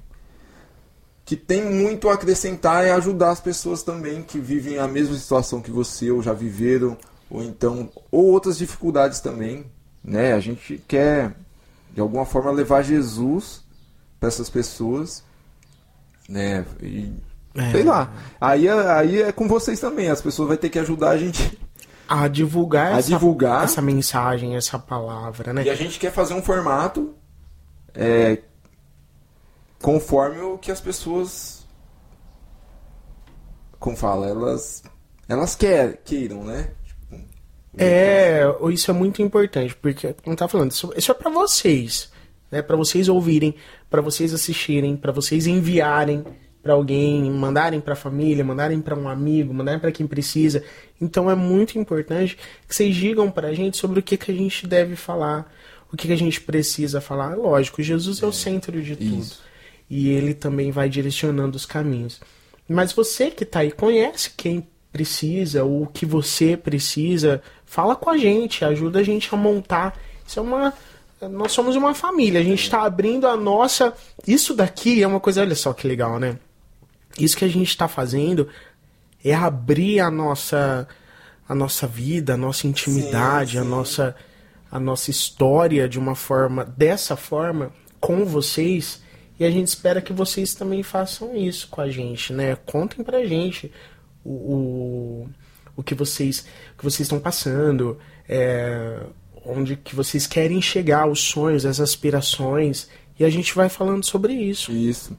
[1.24, 5.61] que tem muito a acrescentar e ajudar as pessoas também que vivem a mesma situação
[5.61, 6.96] que você ou já viveram
[7.31, 9.64] ou então ou outras dificuldades também,
[10.03, 10.33] né?
[10.33, 11.35] A gente quer
[11.94, 13.62] de alguma forma levar Jesus
[14.18, 15.22] para essas pessoas,
[16.31, 16.64] né?
[16.83, 17.12] E,
[17.55, 17.71] É.
[17.73, 18.12] Sei lá.
[18.40, 20.09] Aí, é- aí é com vocês também.
[20.09, 21.59] As pessoas vão ter que ajudar a gente.
[22.09, 23.64] A divulgar, A essa, divulgar.
[23.64, 25.64] essa mensagem, essa palavra, né?
[25.64, 27.12] E a gente quer fazer um formato
[27.95, 28.38] é,
[29.83, 31.66] conforme o que as pessoas.
[33.79, 34.29] Como fala?
[34.29, 34.83] Elas.
[35.29, 36.71] Elas quer, queiram, né?
[36.85, 37.25] Tipo,
[37.79, 42.10] É, isso é muito importante, porque, como tá falando, isso, isso é pra vocês,
[42.51, 42.63] né?
[42.63, 43.55] Para vocês ouvirem,
[43.89, 46.25] pra vocês assistirem, pra vocês enviarem
[46.63, 50.63] pra alguém, mandarem pra família, mandarem pra um amigo, mandarem pra quem precisa.
[51.01, 52.37] Então é muito importante
[52.69, 55.51] que vocês digam pra gente sobre o que que a gente deve falar,
[55.91, 57.35] o que que a gente precisa falar.
[57.35, 59.21] Lógico, Jesus é, o centro de tudo.
[59.21, 59.43] isso.
[59.89, 62.21] E ele também vai direcionando os caminhos.
[62.69, 68.11] Mas você que tá aí conhece quem precisa, ou o que você precisa, fala com
[68.11, 69.99] a gente, ajuda a gente a montar.
[70.27, 70.73] Isso é uma.
[71.29, 73.93] Nós somos uma família, a gente está abrindo a nossa.
[74.27, 76.39] Isso daqui é uma coisa, olha só que legal, né?
[77.19, 78.49] Isso que a gente está fazendo
[79.25, 80.89] é abrir a nossa
[81.49, 83.69] a nossa vida, a nossa intimidade, Sim, a sim.
[83.69, 84.17] nossa
[84.71, 89.03] a nossa história de uma forma dessa forma com vocês
[89.39, 92.57] e a gente espera que vocês também façam isso com a gente, né?
[92.65, 93.73] Contem pra gente
[94.25, 95.29] o, o,
[95.77, 99.01] o que vocês o que vocês estão passando, é,
[99.44, 104.33] onde que vocês querem chegar, os sonhos, as aspirações e a gente vai falando sobre
[104.33, 104.70] isso.
[104.72, 105.16] Isso.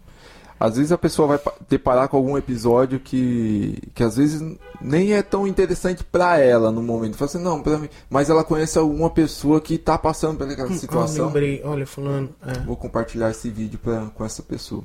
[0.60, 4.43] Às vezes a pessoa vai pa- deparar com algum episódio que, que às vezes
[4.79, 7.17] nem é tão interessante pra ela no momento.
[7.17, 7.89] Fala assim, não, pra mim.
[8.07, 11.25] Mas ela conhece alguma pessoa que tá passando por aquela Ah, situação.
[11.27, 12.60] lembrei, olha, fulano, é.
[12.60, 14.84] Vou compartilhar esse vídeo pra, com essa pessoa.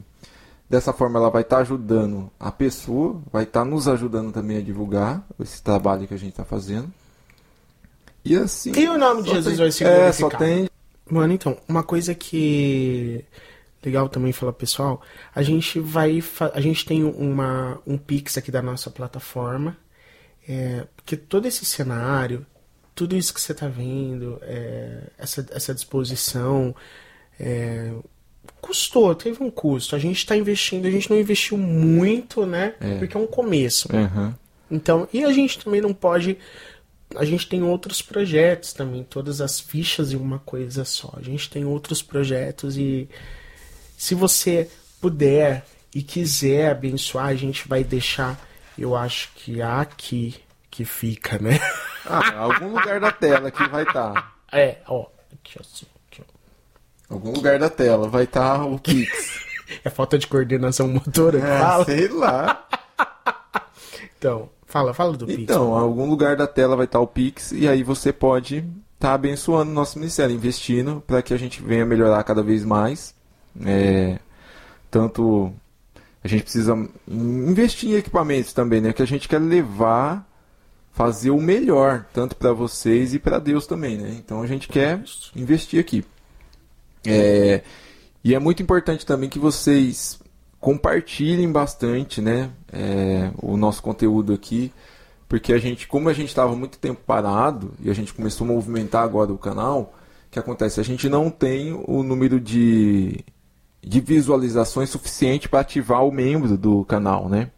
[0.69, 5.25] Dessa forma, ela vai estar ajudando a pessoa, vai estar nos ajudando também a divulgar
[5.39, 6.91] esse trabalho que a gente está fazendo.
[8.27, 8.73] E assim.
[8.77, 10.69] E o nome de Jesus tem- vai ser É, só tem.
[11.09, 13.25] Mano, então, uma coisa que
[13.85, 15.01] legal também falar pessoal,
[15.35, 19.77] a gente vai fa- a gente tem uma um pix aqui da nossa plataforma,
[20.49, 22.45] é, porque todo esse cenário,
[22.95, 26.75] tudo isso que você tá vendo, é, essa essa disposição,
[27.39, 27.93] é,
[28.61, 29.95] custou, teve um custo.
[29.95, 32.75] A gente está investindo, a gente não investiu muito, né?
[32.81, 32.99] É.
[32.99, 33.89] Porque é um começo.
[33.95, 34.35] Aham.
[34.69, 36.37] Então, e a gente também não pode.
[37.17, 41.13] A gente tem outros projetos também, todas as fichas em uma coisa só.
[41.17, 43.09] A gente tem outros projetos e
[43.97, 48.39] se você puder e quiser abençoar, a gente vai deixar,
[48.79, 50.35] eu acho que aqui
[50.71, 51.59] que fica, né?
[52.09, 54.37] Ah, algum lugar da tela que vai estar.
[54.53, 57.15] É, ó, aqui assim, aqui, ó.
[57.15, 59.45] Algum lugar da tela vai estar o Pix.
[59.85, 61.85] É falta de coordenação motora, É, fala.
[61.85, 62.69] sei lá.
[64.17, 65.43] Então, fala, fala do Pix.
[65.43, 69.71] Então, algum lugar da tela vai estar o Pix e aí você pode estar abençoando
[69.71, 73.15] o nosso ministério, investindo para que a gente venha melhorar cada vez mais.
[73.65, 74.19] É,
[74.91, 75.53] tanto
[76.23, 76.77] a gente precisa
[77.07, 78.93] investir em equipamentos também, né?
[78.93, 80.29] Que a gente quer levar,
[80.93, 84.17] fazer o melhor, tanto para vocês e para Deus também, né?
[84.19, 85.01] Então a gente quer
[85.37, 86.05] investir aqui.
[87.07, 87.63] É,
[88.25, 90.19] e é muito importante também que vocês
[90.67, 94.73] compartilhem bastante, né, é, o nosso conteúdo aqui,
[95.29, 98.51] porque a gente, como a gente estava muito tempo parado e a gente começou a
[98.51, 99.95] movimentar agora o canal,
[100.27, 100.81] o que acontece?
[100.81, 103.25] A gente não tem o número de,
[103.81, 107.53] de visualizações suficiente para ativar o membro do canal, né?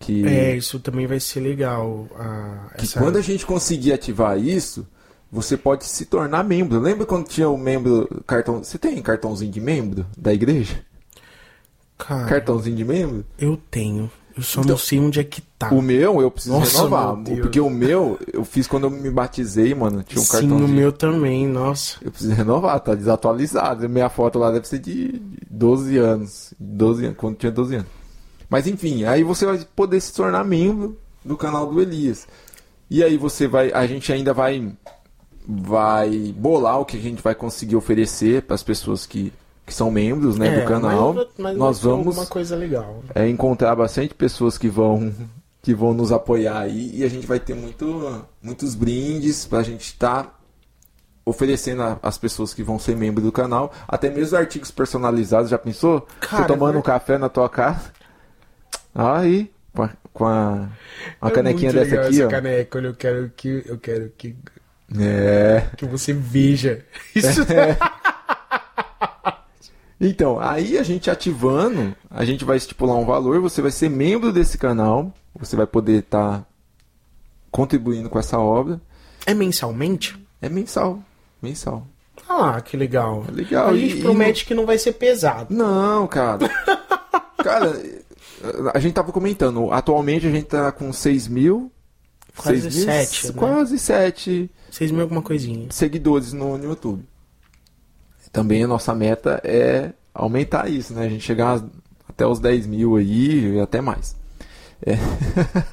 [0.00, 2.08] Que, É, isso também vai ser legal.
[2.16, 2.98] a- essa...
[2.98, 4.84] quando a gente conseguir ativar isso,
[5.30, 6.80] você pode se tornar membro.
[6.80, 8.64] Lembra quando tinha o membro cartão?
[8.64, 10.84] Você tem cartãozinho de membro da igreja?
[12.06, 13.24] Cara, Cartãozinho de membro?
[13.38, 14.10] eu tenho.
[14.36, 15.68] Eu só Então, não sei onde é que tá.
[15.74, 17.16] O meu eu preciso Nossa, renovar.
[17.22, 20.02] Porque o meu eu fiz quando eu me batizei, mano.
[20.02, 20.64] Tinha um Sim, cartãozinho.
[20.64, 21.98] o meu também, nossa.
[22.00, 23.86] Eu preciso renovar, tá desatualizado.
[23.90, 26.54] Minha foto lá deve ser de 12 anos.
[26.58, 27.88] 12 anos, quando tinha 12 anos.
[28.48, 32.26] Mas enfim, aí você vai poder se tornar membro do canal do Elias.
[32.88, 33.70] E aí você vai.
[33.72, 34.72] A gente ainda vai.
[35.46, 39.32] Vai bolar o que a gente vai conseguir oferecer para as pessoas que,
[39.66, 41.14] que são membros né, É, do canal.
[41.14, 43.02] Mas, mas Nós vamos alguma coisa legal.
[43.14, 45.12] é, encontrar bastante pessoas que vão
[45.62, 49.82] que vão nos apoiar aí e a gente vai ter muito, muitos brindes pra gente
[49.82, 50.40] estar
[51.24, 55.56] oferecendo a- às pessoas que vão ser membros do canal, até mesmo artigos personalizados, já
[55.58, 56.04] pensou?
[56.18, 57.92] Cara, Você tomando é um café na tua casa?
[58.92, 59.52] Aí,
[60.12, 60.68] com a,
[61.20, 62.28] a uma É canequinha dessa aqui, essa ó.
[62.28, 64.34] caneca, eu quero que eu quero que,
[64.98, 65.64] É.
[65.76, 66.84] que você veja.
[67.14, 67.78] Isso É.
[70.04, 74.32] Então, aí a gente ativando, a gente vai estipular um valor, você vai ser membro
[74.32, 76.44] desse canal, você vai poder estar
[77.52, 78.80] contribuindo com essa obra.
[79.24, 80.18] É mensalmente?
[80.40, 81.00] É mensal,
[81.40, 81.86] mensal.
[82.28, 83.24] Ah, que legal.
[83.28, 83.68] É legal.
[83.70, 85.54] A gente E- e promete que não vai ser pesado.
[85.54, 86.48] Não, cara.
[87.38, 87.80] cara,
[88.74, 91.70] a gente tava comentando, atualmente a gente tá com 6 mil.
[92.36, 93.32] Quase 6 mil, sete, né?
[93.36, 95.66] Quase 7 Vocês mil alguma coisinha.
[95.70, 97.04] seguidores no, no YouTube.
[98.32, 101.04] Também a nossa meta é aumentar isso, né?
[101.04, 101.62] A gente chegar
[102.08, 104.16] até os 10 mil aí e até mais.
[104.84, 104.96] É.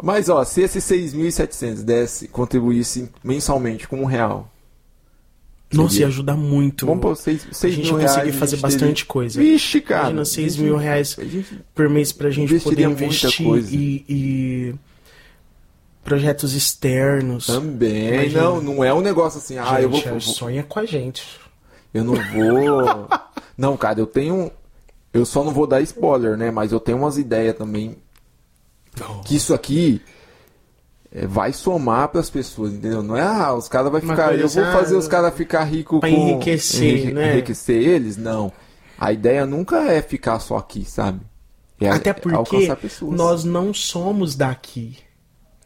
[0.00, 4.48] Mas, ó, se esses 6.700 desse, contribuísse mensalmente com um real,
[5.72, 6.04] Nossa, Seria.
[6.04, 6.86] ia ajudar muito.
[6.86, 9.40] vamos pôr 6, a 6 gente mil ia conseguir a fazer bastante teria- coisa.
[9.40, 10.02] Vixe, cara.
[10.04, 13.44] Imagina 6 Vixe, mil reais a gente- por mês pra gente poder Investiria muita investir
[13.46, 13.74] coisa.
[13.74, 14.74] e, e
[16.08, 17.46] projetos externos.
[17.46, 18.14] Também.
[18.14, 18.42] Imagina.
[18.42, 20.00] Não, não é um negócio assim, ah, eu vou.
[20.00, 21.22] Vou- sonha com a gente.
[21.92, 23.08] Eu não vou.
[23.56, 24.50] não, cara, eu tenho.
[25.12, 26.50] Eu só não vou dar spoiler, né?
[26.50, 27.96] Mas eu tenho umas ideias também.
[29.24, 30.02] Que isso aqui
[31.12, 33.02] é, vai somar pras pessoas, entendeu?
[33.02, 34.34] Não é, ah, os caras vão ficar.
[34.38, 36.06] Eu vou fazer os caras ficar ricos com.
[36.06, 37.32] enriquecer, né?
[37.34, 38.16] Enriquecer eles?
[38.16, 38.52] Não.
[38.98, 41.20] A ideia nunca é ficar só aqui, sabe?
[41.80, 43.16] É, Até é porque alcançar pessoas.
[43.16, 44.98] nós não somos daqui,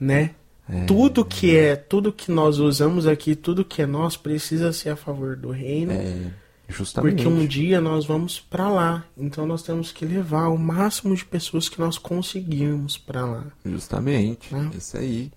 [0.04, 0.30] né?
[0.68, 0.84] É.
[0.84, 4.96] Tudo que é, tudo que nós usamos aqui, tudo que é nosso precisa ser a
[4.96, 6.30] favor do reino, É,
[6.68, 7.16] justamente.
[7.24, 9.04] porque um dia nós vamos pra lá.
[9.16, 13.44] Então nós temos que levar o máximo de pessoas que nós conseguirmos pra lá.
[13.64, 14.70] Justamente, Né?
[14.76, 15.30] isso aí.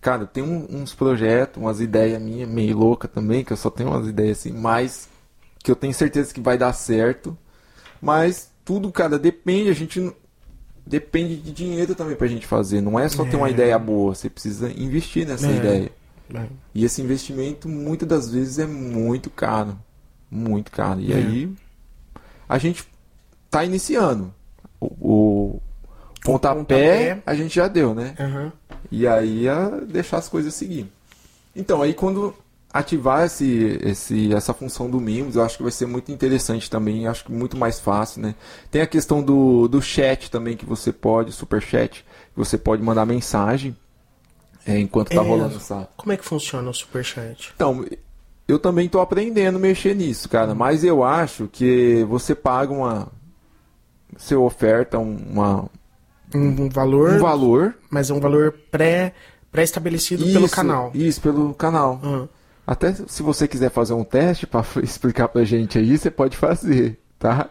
[0.00, 3.90] Cara, tem um- uns projetos, umas ideias minhas meio louca também, que eu só tenho
[3.90, 5.08] umas ideias assim, mas
[5.62, 7.36] que eu tenho certeza que vai dar certo.
[8.00, 10.10] Mas tudo, cara, depende, a gente
[10.90, 12.80] depende de dinheiro também pra gente fazer.
[12.80, 13.52] Não é só ter uma É.
[13.52, 15.56] ideia boa, você precisa investir nessa É.
[15.56, 15.92] ideia.
[16.28, 16.48] né?
[16.74, 19.76] E esse investimento muitas das vezes é muito caro,
[20.30, 21.00] muito caro.
[21.00, 21.16] E É.
[21.16, 21.52] aí
[22.48, 22.84] a gente
[23.50, 24.32] tá iniciando.
[24.80, 25.60] O, o
[26.24, 26.54] pontapé,
[27.16, 27.22] pontapé.
[27.26, 28.14] a gente já deu, né?
[28.18, 28.52] Aham.
[28.92, 30.86] E aí é deixar as coisas seguir.
[31.54, 32.32] Então, aí quando
[32.72, 37.06] ativar esse, esse, essa função do Mimos, eu acho que vai ser muito interessante também,
[37.06, 38.34] acho que muito mais fácil, né?
[38.70, 42.04] Tem a questão do, do chat também, que você pode, super chat,
[42.36, 43.76] você pode mandar mensagem
[44.64, 45.26] é, enquanto tá É.
[45.26, 45.88] rolando essa...
[45.96, 47.52] Como é que funciona o superchat?
[47.56, 47.84] Então,
[48.46, 53.08] eu também tô aprendendo a mexer nisso, cara, mas eu acho que você paga uma...
[54.16, 55.68] Você oferta uma,
[56.34, 57.74] Um, um valor, um valor...
[57.88, 59.12] mas é um valor pré
[59.50, 60.92] pré-estabelecido pelo canal.
[60.94, 62.00] Isso, pelo canal.
[62.04, 62.28] Ah,
[62.70, 67.00] Até se você quiser fazer um teste pra explicar pra gente aí, você pode fazer,
[67.18, 67.50] tá?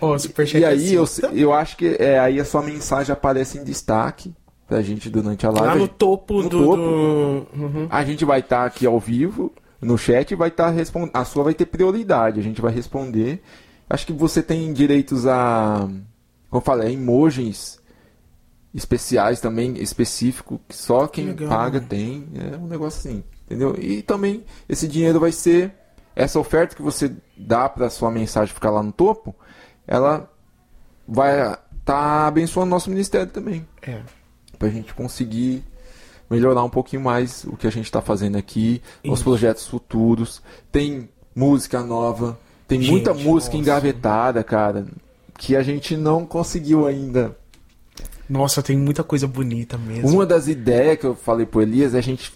[0.00, 2.62] Ó, o superchat E é aí assim, eu, eu acho que é, aí a sua
[2.62, 4.34] mensagem aparece em destaque
[4.66, 5.80] pra gente durante a Lá live.
[5.80, 6.58] no topo No do.
[6.64, 6.76] topo.
[6.76, 7.86] do- Uhum.
[7.90, 11.10] A gente vai estar aqui ao vivo no chat e vai estar respondendo.
[11.14, 13.42] A sua vai ter prioridade, a gente vai responder.
[13.90, 15.80] Acho que você tem direitos a,
[16.48, 17.78] como eu falei, emojis
[18.74, 22.26] especiais também, específico, que só quem paga tem.
[22.52, 23.74] É um negócio assim, entendeu?
[23.78, 25.72] E também esse dinheiro vai ser
[26.16, 29.34] essa oferta que você dá para sua mensagem ficar lá no topo,
[29.86, 30.30] ela
[31.06, 34.00] vai estar abençoando nosso ministério também É.
[34.58, 35.62] pra gente conseguir
[36.30, 39.24] melhorar um pouquinho mais o que a gente tá fazendo aqui, os Isso.
[39.24, 40.40] projetos futuros.
[40.72, 43.56] Tem música nova, tem Gente, muita música nossa.
[43.58, 44.86] engavetada, cara,
[45.36, 47.36] que a gente não conseguiu ainda.
[48.28, 50.08] Nossa, tem muita coisa bonita mesmo.
[50.08, 52.32] Uma das ideias que eu falei pro Elias é a gente.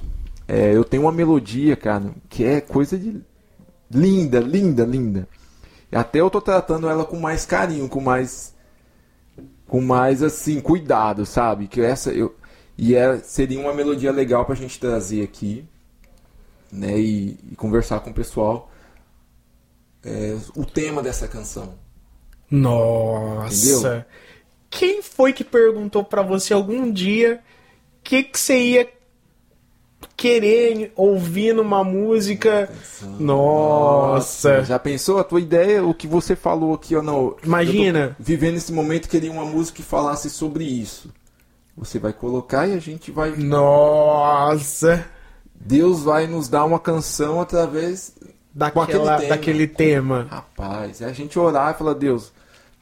[0.49, 3.20] É, eu tenho uma melodia, cara, que é coisa de.
[3.90, 5.28] linda, linda, linda.
[5.92, 8.55] E Até eu tô tratando ela com mais carinho, com mais.
[9.66, 11.68] com mais, assim, cuidado, sabe?
[11.68, 12.11] Que essa.
[12.12, 12.34] Eu,
[12.78, 15.68] e é, seria uma melodia legal pra gente trazer aqui,
[16.72, 16.99] né?
[16.99, 18.70] E, e conversar com o pessoal.
[20.05, 21.74] é, o tema dessa canção.
[22.51, 23.55] Nossa.
[23.55, 24.05] Entendeu?
[24.70, 27.42] Quem foi que perguntou pra você algum dia
[27.99, 28.97] o que, que você ia
[30.18, 32.68] querer ouvir numa música?
[33.20, 34.64] Nossa.
[34.64, 37.36] Já pensou a tua ideia, o que você falou aqui, ó, não.
[37.42, 38.16] Imagina.
[38.18, 41.10] vivendo esse momento, queria uma música que falasse sobre isso.
[41.76, 43.30] Você vai colocar e a gente vai.
[43.36, 45.06] Nossa.
[45.54, 48.12] Deus vai nos dar uma canção através.
[48.72, 49.28] Com aquele Daquela, tema.
[49.28, 50.26] daquele tema.
[50.28, 52.32] Rapaz, é a gente orar e falar, Deus,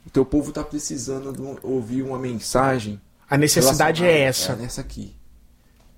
[0.07, 2.99] o teu povo tá precisando de ouvir uma mensagem.
[3.29, 4.53] A necessidade é essa.
[4.53, 5.16] É nessa aqui.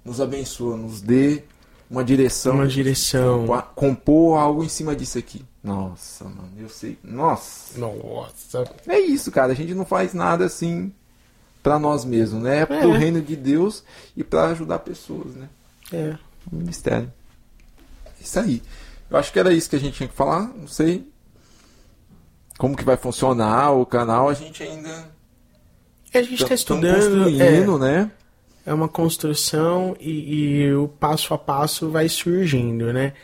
[0.04, 1.42] Nos abençoa, nos dê
[1.90, 2.54] uma direção.
[2.54, 3.40] Uma direção.
[3.46, 5.44] Compa- Compor algo em cima disso aqui.
[5.62, 6.98] Nossa, mano, eu sei.
[7.04, 7.78] Nossa.
[7.78, 8.64] Nossa.
[8.86, 9.52] É isso, cara.
[9.52, 10.92] A gente não faz nada assim
[11.62, 12.60] pra nós mesmos, né?
[12.60, 12.98] É pro É.
[12.98, 13.82] reino de Deus
[14.16, 15.48] e pra ajudar pessoas, né?
[15.92, 16.16] É.
[16.50, 17.12] O ministério.
[18.20, 18.62] Isso aí.
[19.10, 20.42] Eu acho que era isso que a gente tinha que falar.
[20.56, 21.06] Não sei.
[22.58, 25.08] como que vai funcionar o canal, a gente ainda
[26.12, 26.94] A gente está tá estudando.
[26.94, 28.10] construindo, é, né?
[28.68, 33.14] É uma construção e, e o passo a passo vai surgindo, né?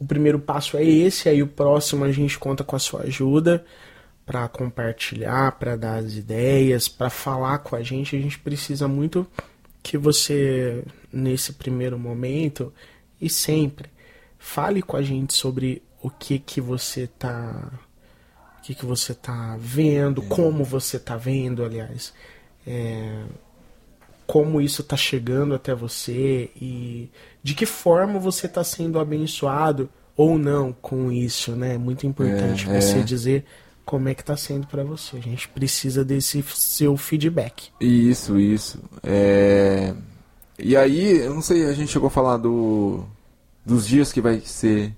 [0.00, 3.62] O primeiro passo é esse, aí o próximo a gente conta com a sua ajuda
[4.24, 8.16] para compartilhar, para dar as ideias, para falar com a gente.
[8.16, 9.26] A gente precisa muito
[9.82, 10.82] que você,
[11.12, 12.72] nesse primeiro momento
[13.20, 13.90] e sempre,
[14.38, 17.72] fale com a gente sobre o que que você tá,
[18.58, 22.14] o que que você tá vendo, como você tá vendo, aliás,
[22.66, 23.24] é,
[24.26, 27.10] como isso tá chegando até você e
[27.42, 31.74] de que forma você tá sendo abençoado ou não com isso, né?
[31.74, 33.02] É muito importante É, você é.
[33.02, 33.44] dizer
[33.84, 35.16] como é que tá sendo para você.
[35.16, 37.68] A gente precisa desse seu feedback.
[37.80, 38.78] Isso, isso.
[39.02, 39.94] É...
[40.58, 43.04] E aí, eu não sei, a gente chegou a falar do...
[43.66, 44.96] dos dias que vai ser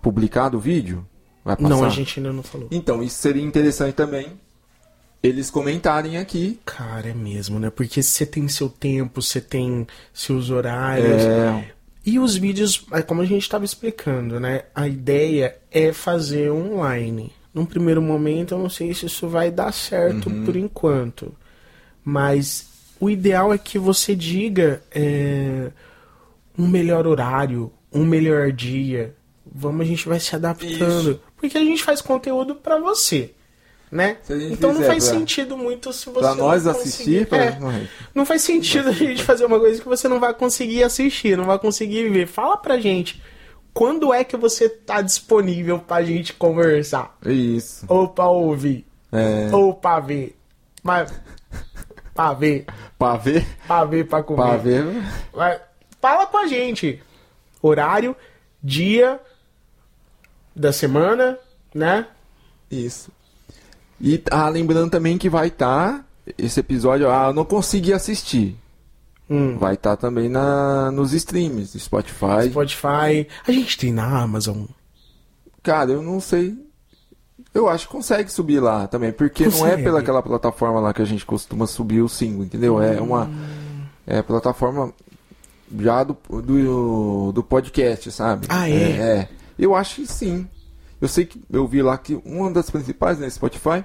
[0.00, 1.06] publicado o vídeo?
[1.44, 1.68] Vai passar?
[1.68, 2.68] Não, a gente ainda não falou.
[2.70, 4.38] Então, isso seria interessante também
[5.22, 6.58] eles comentarem aqui.
[6.64, 7.70] Cara, é mesmo, né?
[7.70, 11.22] Porque você tem seu tempo, você tem seus horários.
[11.22, 11.72] É,
[12.06, 14.62] E os vídeos, é como a gente estava explicando, né?
[14.74, 17.32] A ideia é fazer online.
[17.52, 21.34] Num primeiro momento, eu não sei se isso vai dar certo por enquanto.
[22.04, 22.66] Mas
[23.00, 25.70] o ideal é que você diga é,
[26.56, 29.14] um melhor horário, um melhor dia.
[29.50, 31.10] Vamos, a gente vai se adaptando.
[31.10, 31.20] Isso.
[31.36, 33.34] Porque a gente faz conteúdo pra você.
[33.90, 34.18] Né?
[34.50, 37.58] Então não faz pra- sentido muito se você pra não nós conseguir- assistir, pra É.
[38.14, 41.44] Não faz sentido a gente fazer uma coisa que você não vai conseguir assistir, não
[41.46, 42.26] vai conseguir ver.
[42.26, 43.22] Fala pra gente.
[43.72, 47.16] Quando é que você tá disponível pra gente conversar?
[47.24, 47.86] Isso.
[47.88, 48.84] Ou pra ouvir?
[49.12, 50.36] É, Ou pra ver?
[50.82, 51.12] Mas.
[52.14, 52.66] Pra ver.
[52.98, 54.42] pra ver, Pra ver, pra comer.
[54.42, 54.84] pra ver.
[55.34, 55.60] Mas
[56.00, 57.00] Fala com a gente.
[57.62, 58.14] Horário,
[58.62, 59.18] dia
[60.54, 61.38] da semana,
[61.74, 62.06] né?
[62.70, 63.10] Isso.
[64.00, 68.56] E ah, lembrando também que vai estar esse episódio, ah, eu não consegui assistir.
[69.30, 69.58] Hum.
[69.58, 72.48] Vai estar também na nos streams, Spotify.
[72.50, 73.26] Spotify.
[73.46, 74.64] A gente tem na Amazon.
[75.62, 76.56] Cara, eu não sei.
[77.52, 79.82] Eu acho que consegue subir lá também, porque não é Consegue.
[79.82, 82.80] pela aquela plataforma lá que a gente costuma subir o single, entendeu?
[82.80, 83.28] É uma
[84.06, 84.92] é plataforma
[85.78, 88.46] já do, do, do podcast, sabe?
[88.48, 88.72] Ah, é?
[88.72, 89.28] é?
[89.58, 90.48] Eu acho que sim.
[91.00, 93.84] Eu sei que eu vi lá que uma das principais, né, Spotify.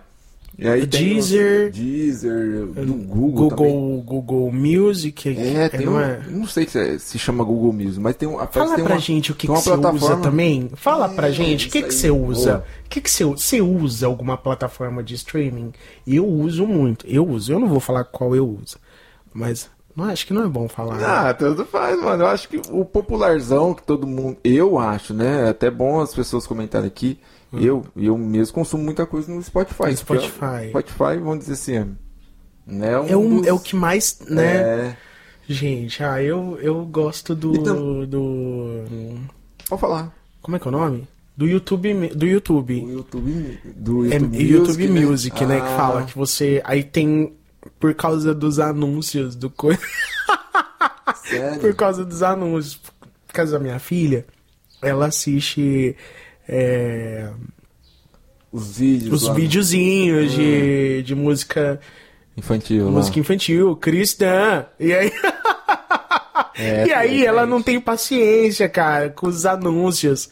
[0.58, 1.72] E aí tem os- Deezer.
[1.72, 3.72] Deezer, do Google, também.
[3.74, 5.30] Google, Google Music.
[5.36, 6.22] É, tem não um, é?
[6.30, 9.00] não sei se, é- se chama Google Music, mas tem um, Fala tem pra uma,
[9.00, 10.70] gente o que, tem que você usa também.
[10.76, 12.64] Fala pra É, gente o que, que você usa.
[12.86, 15.72] O que, que você, você usa alguma plataforma de streaming?
[16.06, 17.08] Eu uso muito.
[17.08, 17.52] Eu uso.
[17.52, 18.78] Eu não vou falar qual eu uso.
[19.34, 20.98] Mas não, acho que não é bom falar.
[20.98, 21.06] né?
[21.06, 22.24] Ah, tanto faz, mano.
[22.24, 24.38] Eu acho que o popularzão que todo mundo.
[24.44, 25.46] Eu acho, né?
[25.48, 27.20] É até bom as pessoas comentarem aqui.
[27.52, 29.84] Eu, eu mesmo consumo muita coisa no Spotify.
[29.84, 29.90] Hum.
[29.92, 30.70] No porque Spotify.
[30.70, 31.76] Spotify, vamos dizer assim.
[31.78, 31.88] é-
[32.66, 34.56] Né, um é, um, dos- é o que mais, né?
[34.56, 34.98] É,
[35.48, 38.80] Gente, ah, eu, eu gosto do, Então- do.
[39.68, 40.14] pode falar.
[40.42, 41.08] Como é que é o nome?
[41.36, 41.94] Do YouTube.
[42.16, 42.82] Do O YouTube.
[42.82, 43.60] YouTube.
[43.76, 45.58] Do É YouTube, YouTube Music, Music, né?
[45.60, 46.62] Que Ah, fala que você.
[46.64, 47.34] Aí tem.
[47.80, 49.80] Por causa dos anúncios do coisa.
[51.26, 51.60] Sério?
[51.60, 52.76] por causa dos anúncios.
[53.28, 54.26] Por causa da minha filha,
[54.82, 55.96] ela assiste
[56.48, 57.30] é,
[58.52, 59.22] Os vídeos.
[59.24, 61.80] os lá, videozinhos de, de música,
[62.38, 62.86] Infantil.
[62.86, 62.92] lá.
[62.92, 64.66] música infantil, cristã.
[64.80, 65.12] E aí,
[66.56, 67.46] É, e aí é, ela é.
[67.46, 70.30] não tem paciência, cara, com os anúncios.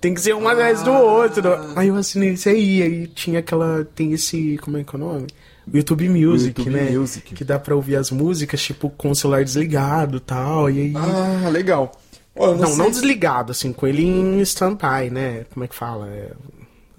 [0.00, 1.42] Tem que ser um atrás do outro.
[1.76, 3.84] Aí eu assinei isso aí, aí tinha aquela.
[3.94, 4.58] Tem esse.
[4.58, 5.26] Como é que é o nome?
[5.72, 6.90] YouTube Music, YouTube né?
[6.90, 7.34] Music.
[7.34, 10.70] Que dá pra ouvir as músicas, tipo, com o celular desligado e tal.
[10.70, 10.92] E aí.
[10.96, 11.92] Ah, legal.
[12.36, 15.44] Não, não, sei- desligado, assim, com ele em stand-by, né?
[15.52, 16.08] Como é que fala?
[16.08, 16.30] É,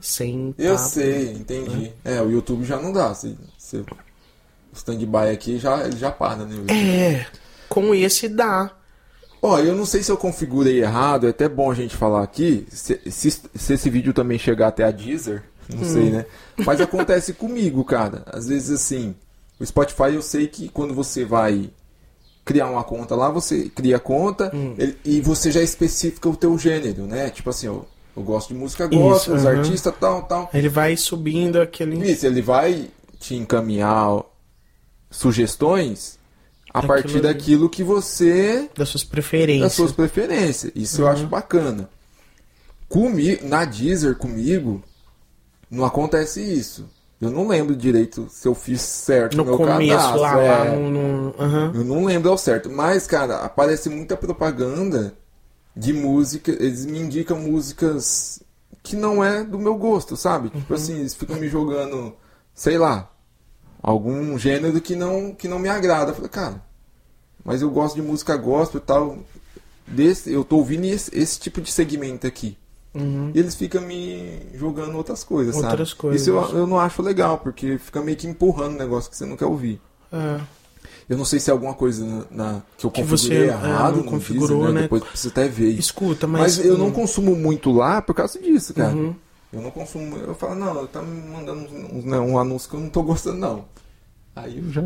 [0.02, 0.54] sem.
[0.58, 1.92] Eu tá- sei, entendi.
[2.04, 3.14] É, o YouTube já não dá.
[3.14, 3.86] Se, se o
[4.74, 6.56] stand-by aqui já, ele já para, né?
[6.74, 7.26] É,
[7.70, 8.72] com esse dá.
[9.42, 12.66] Ó, eu não sei se eu configurei errado, é até bom a gente falar aqui.
[12.70, 16.26] Se, se, se esse vídeo também chegar até a Deezer, não sei, né?
[16.66, 18.24] Mas acontece comigo, cara.
[18.26, 19.16] Às vezes assim,
[19.60, 21.70] o Spotify eu sei que quando você vai
[22.44, 26.58] criar uma conta lá, você cria a conta ele- e você já especifica o teu
[26.58, 27.30] gênero, né?
[27.30, 27.86] Tipo assim, eu,
[28.18, 29.58] eu gosto de música gospel, os aham.
[29.60, 30.50] artistas tal, tal.
[30.54, 32.12] Ele vai subindo aquele.
[32.12, 34.22] Isso, ele vai te encaminhar
[35.12, 36.18] sugestões
[36.74, 39.74] a Daquilo partir daquilo que você Das suas das preferências.
[39.74, 40.72] suas preferências.
[40.76, 41.89] Isso eu acho bacana.
[42.88, 44.82] Comigo, na Deezer, comigo,
[45.70, 46.89] não acontece isso.
[47.22, 50.22] Eu não lembro direito se eu fiz certo No meu começo, cadastro.
[50.22, 50.76] lá, lá é.
[50.76, 50.89] no.
[50.89, 51.72] no- aham.
[51.76, 52.70] Eu não lembro ao certo.
[52.70, 55.13] Mas, cara, aparece muita propaganda
[55.76, 56.51] de música.
[56.51, 58.41] Eles me indicam músicas
[58.82, 60.49] que não é do meu gosto, sabe?
[60.49, 62.15] Tipo assim, eles ficam me jogando,
[62.55, 63.11] sei lá,
[63.82, 66.12] algum gênero que não, que não me agrada.
[66.12, 66.62] Eu falei, cara,
[67.44, 69.18] mas eu gosto de música gospel e tal.
[69.88, 72.56] Desse, eu tô ouvindo esse, esse tipo de segmento aqui.
[72.94, 73.32] Uhum.
[73.34, 76.00] E eles ficam me jogando outras coisas, Outras sabe?
[76.02, 76.22] coisas.
[76.22, 79.26] Isso eu, eu não acho legal, porque fica meio que empurrando um negócio que você
[79.26, 79.82] não quer ouvir.
[80.12, 80.40] É.
[81.10, 83.48] Eu não sei se é alguma coisa na, na- que eu Que configurei você, é,
[83.48, 83.96] errado.
[83.98, 84.82] não no configurou, Deezer, né?
[84.84, 85.70] Depois preciso até ver.
[85.72, 86.66] Escuta, Mas, mas.
[86.68, 88.94] eu não consumo muito lá por causa disso, cara.
[88.96, 89.16] Uhum.
[89.52, 90.18] Eu não consumo.
[90.18, 91.62] Eu falo, não, tá me mandando
[91.93, 93.66] uns- né, um anúncio que eu não tô gostando, não.
[94.36, 94.84] Aí eu já.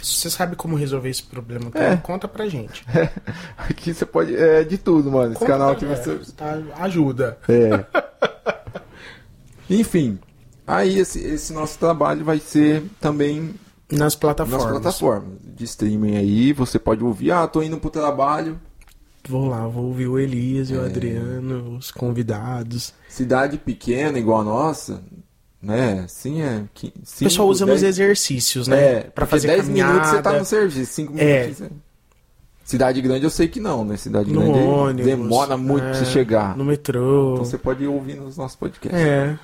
[0.00, 1.70] Você sabe como resolver esse problema?
[1.74, 1.96] É.
[1.96, 2.84] Conta pra gente.
[3.58, 4.34] Aqui você pode.
[4.36, 5.32] É de tudo, mano.
[5.32, 6.32] Esse Conta canal aqui é, você.
[6.32, 7.36] tá, ajuda.
[7.48, 7.84] É.
[9.68, 10.18] Enfim.
[10.66, 13.54] Aí esse, esse nosso trabalho vai ser também
[13.90, 14.66] Nas nas plataformas.
[14.70, 16.52] plataformas de streaming aí.
[16.52, 18.58] Você pode ouvir, ah, tô indo pro trabalho.
[19.28, 20.86] Vou lá, vou ouvir o Elias e o É.
[20.86, 22.94] Adriano, os convidados.
[23.08, 25.02] Cidade pequena, igual a nossa,
[25.62, 26.06] né?
[26.08, 26.64] Sim, é.
[26.72, 28.82] qui- O cinco, pessoal usa nos exercícios, né?
[28.82, 29.92] É, porque fazer 10 caminhada.
[29.92, 31.40] minutos você tá no serviço, 5 É.
[31.42, 31.58] minutos.
[31.58, 31.70] você-
[32.64, 33.96] Cidade grande eu sei que não, né?
[33.96, 35.04] Cidade No grande ônibus.
[35.06, 36.54] demora muito é, pra você chegar.
[36.56, 37.32] No metrô.
[37.34, 38.98] Então você pode ouvir nos nossos podcasts.
[39.00, 39.38] É.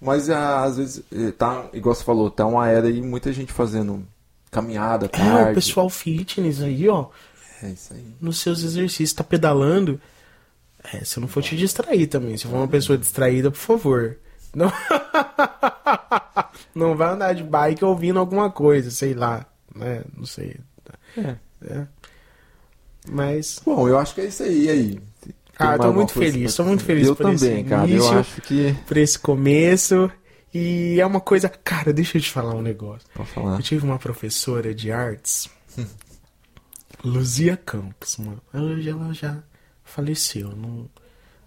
[0.00, 3.52] Mas ah, às vezes, eh, tá, igual você falou, tá uma era aí, muita gente
[3.52, 4.04] fazendo
[4.48, 5.50] caminhada, É, tarde.
[5.50, 7.06] o pessoal fitness aí, ó,
[7.62, 8.04] É isso aí.
[8.20, 10.00] nos seus exercícios, tá pedalando.
[10.92, 12.36] É, se eu não for te distrair também.
[12.36, 14.16] Se for uma pessoa distraída, por favor.
[14.54, 14.72] Não,
[16.74, 19.46] não vai andar de bike ouvindo alguma coisa, sei lá.
[19.74, 20.02] Né?
[20.16, 20.56] Não sei.
[21.16, 21.36] É.
[21.66, 21.86] É.
[23.08, 23.60] Mas.
[23.64, 24.64] Bom, eu acho que é isso aí.
[24.64, 25.00] e aí?
[25.58, 27.88] Ah, eu tô muito feliz, tô muito feliz Eu por esse também, cara.
[27.88, 28.12] início.
[28.12, 28.76] Eu acho que.
[28.86, 30.10] Por esse começo.
[30.54, 31.48] E é uma coisa.
[31.48, 33.06] Cara, deixa eu te falar um negócio.
[33.12, 33.56] Pode falar.
[33.56, 35.50] Eu tive uma professora de artes,
[37.04, 38.40] Luzia Campos, mano.
[38.52, 39.38] Ela, já- ela já
[39.84, 40.88] faleceu, não,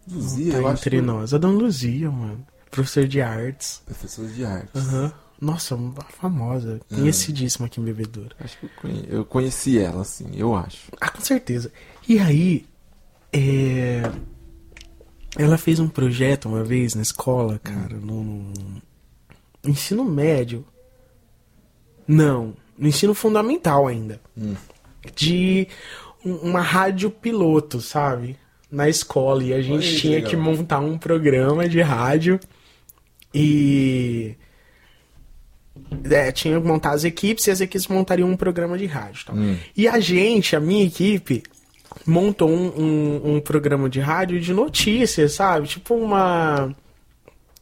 [0.10, 1.02] Luzia, não eu tá acho entre que...
[1.02, 1.34] nós.
[1.34, 2.46] A Dona Luzia, mano.
[2.70, 3.82] Professora de artes.
[3.86, 4.70] Professor de arte.
[4.76, 5.14] Aham.
[5.42, 6.80] Nossa, uma famosa.
[6.92, 6.96] Ah.
[6.96, 8.36] Conhecidíssima aqui em Bebedouro.
[8.40, 10.90] Acho que eu conhe- eu conheci ela, assim, eu acho.
[11.02, 11.72] Ah, com certeza.
[12.08, 12.66] E aí,
[13.34, 14.04] é...
[15.38, 18.82] ela fez um projeto uma vez na escola, cara, no, no
[19.66, 20.64] ensino médio.
[22.08, 24.22] Não, no ensino fundamental ainda.
[24.38, 24.56] Hum.
[25.16, 25.68] De
[26.26, 28.38] um- uma rádio piloto, sabe?
[28.72, 29.44] Na escola.
[29.44, 30.30] E a gente que tinha legal.
[30.30, 32.40] que montar um programa de rádio.
[33.34, 34.36] E.
[36.10, 39.26] É, tinha que montar as equipes e as equipes montariam um programa de rádio.
[39.26, 39.36] Tal.
[39.36, 39.58] Hum.
[39.76, 41.44] E a gente, a minha equipe,
[42.06, 45.68] montou um, um, um programa de rádio de notícias, sabe?
[45.68, 46.76] Tipo uma.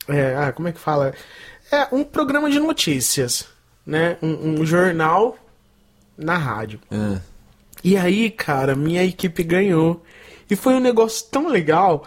[0.08, 1.14] É, ah, como é que fala?
[1.72, 3.48] É um programa de notícias,
[3.86, 4.18] né?
[4.22, 5.38] Um, um jornal
[6.18, 6.80] na rádio.
[6.92, 7.22] É.
[7.84, 10.04] E aí, cara, minha equipe ganhou.
[10.50, 12.04] E foi um negócio tão legal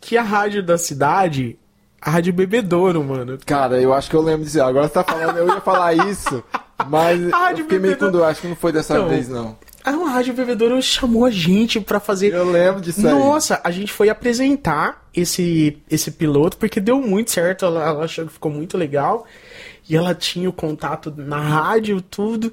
[0.00, 1.58] que a rádio da cidade,
[2.00, 4.60] a Rádio Bebedouro, mano, Cara, eu acho que eu lembro disso.
[4.62, 6.42] Agora você tá falando, eu ia falar isso,
[6.88, 8.24] mas Ah, eu de fiquei meio com dor.
[8.24, 9.56] Acho que não foi dessa Então, vez, não.
[9.84, 13.12] a Rádio Bebedouro chamou a gente pra fazer Eu lembro disso aí.
[13.14, 17.64] Nossa, a gente foi apresentar esse, esse piloto porque deu muito certo.
[17.64, 19.24] Ela, ela achou que ficou muito legal.
[19.88, 22.52] E ela tinha o contato na rádio, tudo.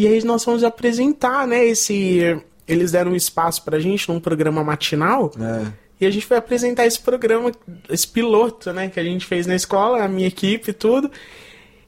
[0.00, 1.62] E aí nós fomos apresentar, né?
[1.66, 2.42] Esse.
[2.66, 5.30] Eles deram um espaço pra gente num programa matinal.
[5.38, 5.70] É.
[6.00, 7.52] E a gente foi apresentar esse programa,
[7.86, 8.88] esse piloto, né?
[8.88, 11.10] Que a gente fez na escola, a minha equipe e tudo.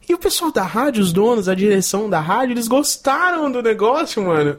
[0.06, 4.22] E o pessoal da rádio, os donos, a direção da rádio, eles gostaram do negócio,
[4.22, 4.58] mano.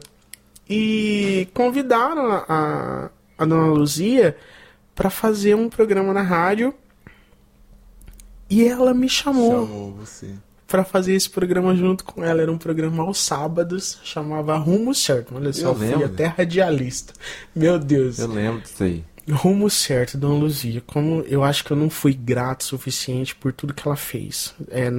[0.68, 4.36] E convidaram a, a, dona Luzia
[4.96, 6.74] pra fazer um programa na rádio.
[8.50, 10.34] E ela me chamou Chamou você.
[10.74, 12.42] Pra fazer esse programa junto com ela.
[12.42, 15.32] Era um programa aos sábados, chamava Rumo Certo.
[15.36, 16.06] Olha só, Eu fui lembro.
[16.06, 17.12] até radialista.
[17.54, 18.18] Meu Deus.
[18.18, 19.04] Eu lembro disso aí.
[19.30, 20.82] Rumo certo, Dona Luzia.
[20.84, 24.52] Como eu acho que eu não fui grato o suficiente por tudo que ela fez.
[24.68, 24.90] É,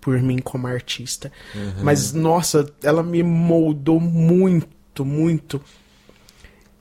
[0.00, 1.32] por mim como artista.
[1.82, 5.60] Mas, nossa, ela me moldou muito, muito.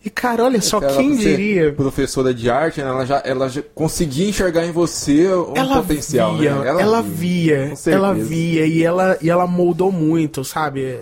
[0.04, 1.74] E, cara, olha só, Ela, quem diria.
[1.74, 6.38] Professora de arte, né, ela já, ela já conseguia enxergar em você um Ela potencial,
[6.38, 6.70] via, né?
[6.70, 7.96] ela, via, com certeza.
[7.98, 10.98] ela via e ela, e ela moldou muito, sabe?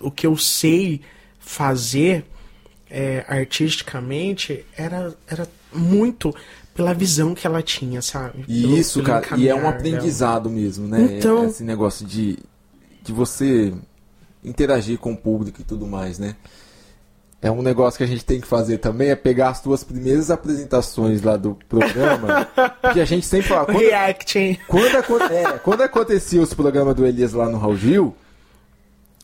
[0.00, 1.02] O que eu sei
[1.38, 2.24] fazer
[2.90, 6.34] é, artisticamente era, era muito
[6.74, 8.44] pela visão que ela tinha, sabe?
[8.48, 11.16] E Pelo- isso, pelo cara, e é um aprendizado mesmo, né?
[11.18, 12.38] Então- Esse negócio de,
[13.02, 13.72] de você
[14.42, 16.34] interagir com o público e tudo mais, né?
[17.44, 20.30] É um negócio que a gente tem que fazer também, é pegar as tuas primeiras
[20.30, 22.46] apresentações lá do programa,
[22.94, 24.58] que a gente sempre fala, quando, Reacting.
[24.68, 28.14] quando, é, quando acontecia os programas do Elias lá no Raul Gil,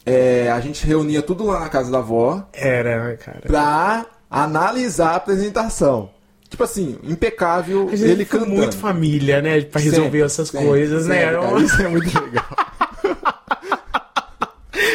[0.04, 3.40] é, a gente reunia tudo lá na casa da avó Era, né, cara.
[3.46, 6.10] pra analisar a apresentação.
[6.48, 8.50] tipo assim, impecável ele cantando.
[8.50, 9.60] muito família, né?
[9.60, 11.14] Pra resolver Sempre, essas sempre, coisas, né?
[11.20, 11.60] sempre, Era cara.
[11.60, 12.44] Isso é muito legal.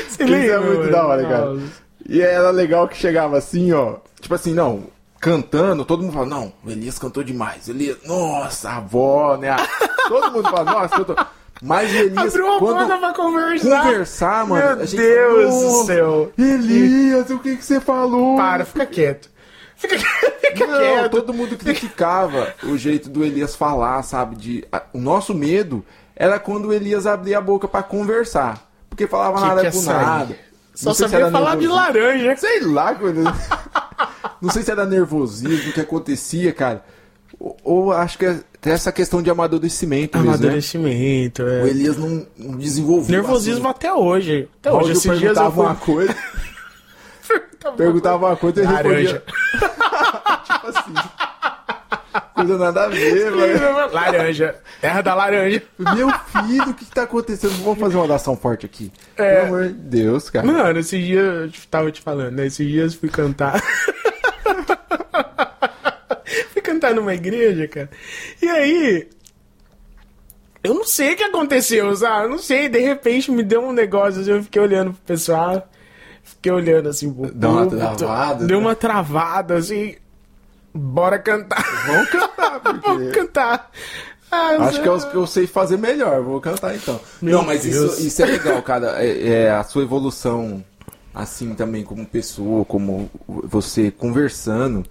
[0.10, 0.92] Você Isso é muito mano?
[0.92, 1.46] da hora, cara.
[1.54, 1.84] Nossa.
[2.08, 3.96] E era legal que chegava assim, ó.
[4.20, 4.84] Tipo assim, não,
[5.20, 7.68] cantando, todo mundo fala, não, o Elias cantou demais.
[7.70, 9.56] Elias, nossa, a avó, né?
[10.08, 11.16] Todo mundo fala, nossa, cantou.
[11.62, 13.84] Mas o Elias, Abriu quando pra conversar.
[13.84, 16.32] conversar, mano, Meu Deus fala, do "Nossa, céu.
[16.38, 18.36] Elias, o que, que você falou?
[18.36, 19.30] Para, fica quieto.
[19.78, 19.98] Fica,
[20.42, 21.12] fica Não, quieto.
[21.12, 24.36] todo mundo criticava o jeito do Elias falar, sabe?
[24.36, 25.86] De, a- o nosso medo
[26.16, 28.70] era quando o Elias abria a boca pra conversar.
[28.90, 30.36] Porque falava Que nada que é com nada.
[30.74, 31.76] Só sabia falar de nervosismo.
[31.76, 32.36] laranja.
[32.38, 33.22] Sei lá, coisa.
[34.42, 36.84] Não sei se era nervosismo, o que acontecia, cara.
[37.40, 40.38] Ou, ou acho que é essa questão de amadurecimento mesmo, né?
[40.38, 41.64] Amadurecimento, é.
[41.64, 43.12] O Elias não, não desenvolveu.
[43.22, 43.76] Nervosismo assim.
[43.78, 44.50] até hoje.
[44.60, 45.66] Até Hoje hoje, eu esses dias eu perguntava fui...
[45.66, 46.16] uma coisa,
[47.78, 48.94] perguntava uma coisa e Laranja.
[48.94, 49.24] respondia.
[50.44, 51.10] tipo assim.
[52.36, 53.92] Coisa nada a ver, mano.
[53.94, 54.56] laranja.
[54.82, 55.62] Terra da laranja.
[55.78, 57.52] Meu filho, o que, que tá acontecendo?
[57.64, 58.92] Vamos fazer uma oração forte aqui.
[59.18, 59.36] É.
[59.36, 60.46] Pelo amor de Deus, cara.
[60.46, 62.46] Mano, esses dias eu tava te falando, né?
[62.48, 63.62] Esses dias fui cantar.
[66.52, 67.90] fui cantar numa igreja, cara.
[68.42, 69.08] E aí.
[70.64, 72.26] Eu não sei o que aconteceu, sabe?
[72.26, 72.70] Eu não sei.
[72.70, 75.70] De repente me deu um negócio assim, eu fiquei olhando pro pessoal.
[76.24, 78.66] Fiquei olhando assim pro Deu uma travada, Deu né?
[78.66, 79.96] uma travada, assim.
[80.74, 81.64] Bora cantar.
[81.88, 83.20] Vamos cantar, Vamos porque.
[83.20, 83.72] cantar.
[84.32, 86.22] Ah, Acho que é os que eu sei fazer melhor.
[86.24, 87.00] Vou cantar então.
[87.22, 88.96] Meu não, mas isso, isso é legal, cara.
[89.04, 90.64] É, é a sua evolução,
[91.14, 94.84] assim também, como pessoa, como você conversando.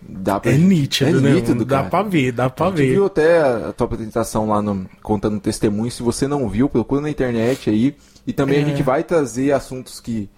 [0.00, 1.32] Dá pra É nítido, é né?
[1.32, 1.88] nítido, dá cara.
[1.90, 2.92] pra ver, dá pra A gente ver.
[2.92, 5.90] viu até a tua apresentação lá no, contando testemunho.
[5.90, 7.96] Se você não viu, procura na internet aí.
[8.26, 8.62] E também É.
[8.62, 10.28] a gente vai trazer assuntos que.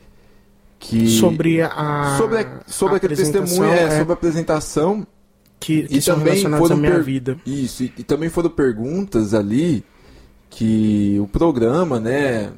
[0.81, 2.17] Que Sobre a.
[2.19, 5.07] sobre, a- sobre a aquele testemunho, é, sobre a apresentação.
[5.61, 7.37] que, que E são também foram à minha per- vida.
[7.47, 9.85] Isso, e, e também foram perguntas ali
[10.49, 12.51] que o programa, né,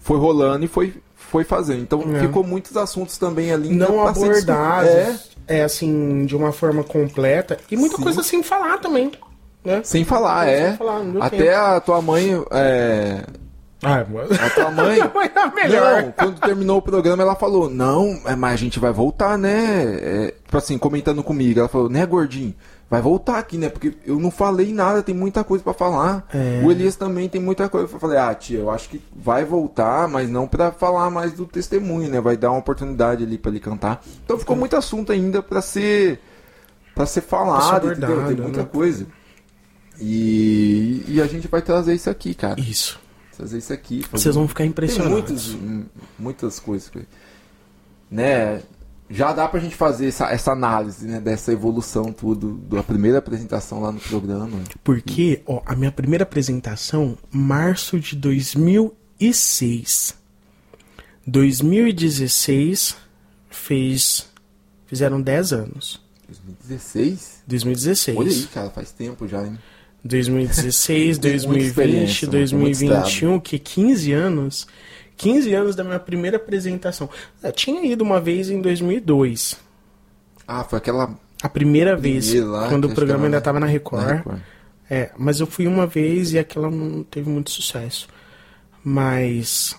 [0.00, 1.80] foi rolando e foi, foi fazendo.
[1.82, 2.20] Então É.
[2.20, 5.16] ficou muitos assuntos também ali ainda Não abordados, É,
[5.48, 5.62] é.
[5.64, 7.58] assim, de uma forma completa.
[7.70, 8.02] E muita Sim.
[8.02, 9.10] coisa sem falar também.
[9.64, 9.82] Né?
[9.84, 10.72] sem falar, Sem é.
[10.72, 11.54] falar, não deu Até tempo.
[11.58, 12.30] a tua mãe.
[12.50, 13.24] É,
[13.82, 14.28] Ah, mano.
[14.32, 14.98] a tua mãe.
[15.34, 16.02] A melhor.
[16.02, 19.98] Não, quando terminou o programa, ela falou: Não, é, mas a gente vai voltar, né?
[20.02, 21.60] É, tipo assim, comentando comigo.
[21.60, 22.54] Ela falou: Né, gordinho?
[22.90, 23.68] Vai voltar aqui, né?
[23.68, 26.26] Porque eu não falei nada, tem muita coisa pra falar.
[26.34, 26.60] É.
[26.64, 27.86] O Elias também tem muita coisa.
[27.90, 31.46] Eu falei: Ah, tia, eu acho que vai voltar, mas não pra falar mais do
[31.46, 32.20] testemunho, né?
[32.20, 34.02] Vai dar uma oportunidade ali pra ele cantar.
[34.24, 36.20] Então ficou muito assunto ainda pra ser.
[36.94, 38.26] Pra ser falado, Pra ser entendeu?
[38.26, 38.68] Tem muita né?
[38.70, 39.06] coisa.
[39.98, 42.60] E, e a gente vai trazer isso aqui, cara.
[42.60, 42.98] Isso.
[43.40, 44.02] Trazer isso aqui.
[44.02, 45.14] fazer Vocês vão ficar tem impressionados.
[45.14, 45.84] muitos, hum,
[46.18, 46.90] muitas coisas.
[48.10, 48.60] Né?
[49.08, 51.18] Já dá pra gente fazer essa, essa análise, né?
[51.18, 54.60] Dessa evolução tudo, da primeira apresentação lá no programa.
[54.84, 60.14] Porque, ó, a minha primeira apresentação, março de 2006.
[61.26, 62.94] 2016
[63.48, 64.28] fez.
[64.86, 66.02] Fizeram 10 anos.
[66.28, 67.42] 2016?
[67.46, 68.18] 2016.
[68.18, 69.58] Olha aí, cara, faz tempo já, hein?
[70.04, 74.66] 2016, Tem muita 2020, experiência, mano, tem muito 2021, que 15 anos.
[75.16, 77.08] 15 anos da minha primeira apresentação.
[77.42, 79.56] Eu tinha ido uma vez em 2002.
[80.48, 81.14] Ah, foi aquela.
[81.42, 84.02] A primeira vez, lá, quando o programa ainda estava na Record.
[84.04, 84.40] na Record.
[84.88, 88.08] É, mas eu fui uma vez e aquela não teve muito sucesso.
[88.82, 89.76] Mas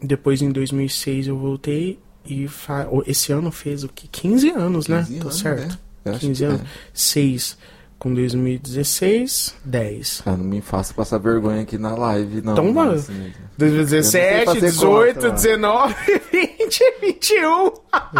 [0.00, 2.88] depois em 2006 eu voltei e fa...
[3.06, 4.08] esse ano fez o que?
[4.08, 5.04] 15 anos, né?
[5.06, 5.68] 15 Tô anos, certo.
[5.68, 5.78] né?
[6.04, 6.60] Eu acho 15 que anos.
[6.62, 6.64] é.
[6.94, 7.58] 6
[8.04, 10.20] com 2016, 10.
[10.20, 12.52] Cara, não me faça passar vergonha aqui na live, não.
[12.52, 12.92] Então, mano.
[12.92, 15.34] Assim, Eu não 2017, fazer 18, conta, mano.
[15.36, 15.94] 19,
[16.30, 17.48] 20, 21.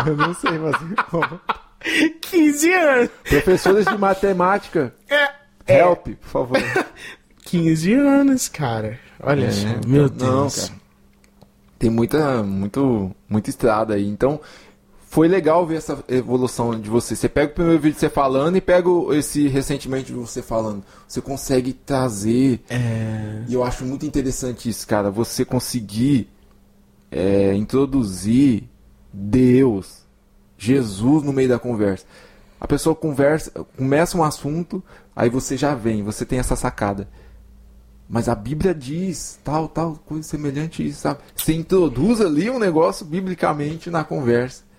[0.06, 1.40] eu não sei fazer como.
[2.22, 3.10] 15 anos.
[3.28, 5.28] Professores de matemática, É,
[5.66, 6.58] é, help, por favor.
[7.44, 8.98] 15 anos, cara.
[9.22, 10.60] Olha É, só, então, meu não, Deus.
[10.68, 10.80] cara.
[11.78, 14.08] Tem muita, muito, muita estrada aí.
[14.08, 14.40] Então,
[15.14, 17.14] foi legal ver essa evolução de você.
[17.14, 20.82] Você pega o primeiro vídeo de você falando e pega esse recentemente de você falando.
[21.06, 22.60] Você consegue trazer.
[22.68, 25.12] É, E eu acho muito interessante isso, cara.
[25.12, 26.28] Você conseguir
[27.12, 28.64] é, introduzir
[29.12, 29.98] Deus,
[30.58, 32.04] Jesus no meio da conversa.
[32.60, 34.82] A pessoa conversa, começa um assunto,
[35.14, 37.08] aí você já vem, você tem essa sacada.
[38.08, 41.20] Mas a Bíblia diz tal, tal, coisa semelhante a isso, sabe?
[41.36, 44.73] Você introduz ali um negócio biblicamente na conversa.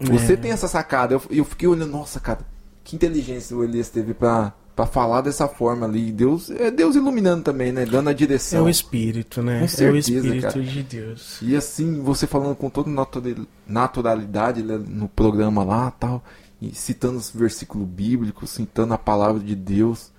[0.00, 0.36] Você É.
[0.36, 1.14] tem essa sacada.
[1.14, 2.40] Eu, eu fiquei olhando, nossa, cara,
[2.82, 6.10] que inteligência o Elias teve pra, pra falar dessa forma ali.
[6.10, 7.84] Deus, é Deus iluminando também, né?
[7.84, 8.64] Dando a é direção.
[8.64, 9.58] o Espírito, né?
[9.58, 10.62] Com é o certeza, Espírito cara.
[10.62, 11.38] de Deus.
[11.42, 13.36] E assim, você falando com toda natura-
[13.66, 16.24] naturalidade né, no programa lá tal.
[16.62, 20.10] e citando os versículos bíblicos, citando a palavra de Deus.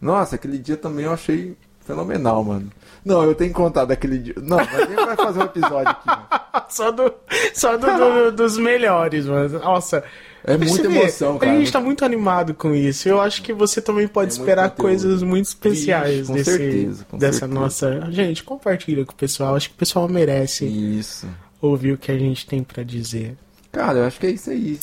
[0.00, 1.56] Nossa, aquele dia também eu achei
[1.90, 2.70] fenomenal, mano.
[3.04, 4.34] Não, eu tenho que contar daquele dia.
[4.42, 6.06] Não, mas gente vai fazer um episódio aqui.
[6.06, 6.26] Mano.
[6.68, 7.14] só do,
[7.54, 9.58] só do, do- dos melhores, mano.
[9.58, 10.04] Nossa.
[10.44, 11.52] É muita vê, emoção, cara.
[11.52, 13.08] A gente tá muito animado com isso.
[13.08, 14.86] Eu acho que você também pode É muito esperar conteúdo.
[14.86, 17.60] coisas muito especiais com desse, certeza, com dessa certeza.
[17.60, 18.10] nossa.
[18.10, 19.54] Gente, compartilha com o pessoal.
[19.54, 21.26] Acho que o pessoal merece Isso.
[21.60, 23.36] ouvir o que a gente tem pra dizer.
[23.70, 24.78] Cara, eu acho que é isso aí.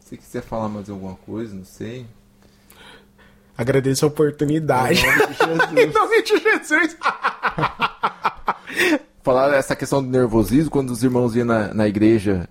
[0.00, 2.04] Se quiser falar mais alguma coisa, não sei.
[3.60, 5.02] Agradeço a oportunidade.
[5.76, 6.96] Em nome de Jesus.
[9.22, 12.48] Falar essa questão do nervosismo, quando os irmãos iam na, na igreja,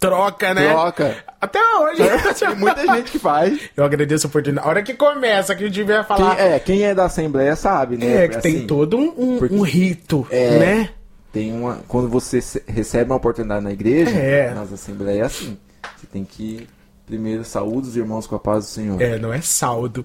[0.00, 0.70] Troca, né?
[0.70, 1.16] troca.
[1.40, 2.02] Até hoje.
[2.38, 3.60] Tem muita gente que faz.
[3.76, 4.66] Eu agradeço a oportunidade.
[4.66, 6.40] A hora que começa, que tiver a Quem falar.
[6.40, 8.24] é, quem é da Assembleia sabe, né?
[8.24, 10.58] É, que tem Assim, todo um, um- um rito, É.
[10.58, 10.88] né?
[11.32, 11.78] Tem uma.
[11.86, 14.52] Quando você recebe uma oportunidade na igreja, É.
[14.54, 15.58] nas assembleias é assim.
[15.96, 16.66] Você tem que
[17.06, 19.00] primeiro saúde os irmãos com a paz do Senhor.
[19.00, 20.04] É, não é saldo.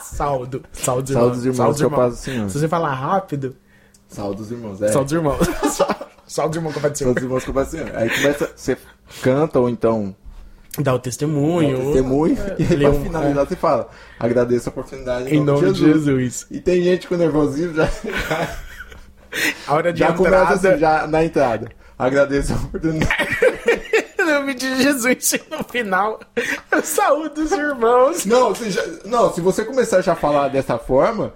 [0.00, 0.62] Saldo.
[0.72, 1.44] Saldo dos Saúde os irmãos.
[1.44, 2.14] irmãos Saldo dos com a paz irmãos.
[2.14, 2.50] do Senhor.
[2.50, 3.56] Se você falar rápido,
[4.08, 4.88] Saúde os irmãos, é.
[4.88, 5.38] saldo dos irmãos.
[6.26, 7.96] Saldo dos irmãos que vai Saúde os irmãos com.
[7.96, 8.76] Aí começa, você
[9.22, 10.14] canta ou então
[10.78, 11.78] Dá o dá testemunho.
[11.80, 13.88] um testemunho e aí pra um- finalizar você fala,
[14.20, 16.46] agradeço a oportunidade Em nome de Jesus.
[16.50, 17.88] E tem gente com nervosismo já,
[19.66, 20.68] A hora de já começa entrada.
[20.70, 21.68] assim, já na entrada.
[21.98, 23.25] Agradeço a oportunidade.
[24.40, 25.32] Nome de Jesus.
[25.34, 26.20] E no final,
[26.70, 28.24] eu saúdo os irmãos.
[28.24, 31.32] Não, se já- não, se você começar já a falar dessa forma,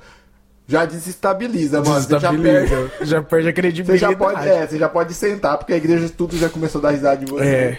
[0.66, 2.01] já desestabiliza, mano.
[2.01, 2.42] Você já perde.
[2.42, 3.05] Desestabiliza.
[3.07, 4.12] Já perde a Você credibilidade.
[4.12, 6.90] já pode, é, você já pode sentar, porque a igreja tudo já começou a dar
[6.90, 7.44] risada de você.
[7.44, 7.78] É.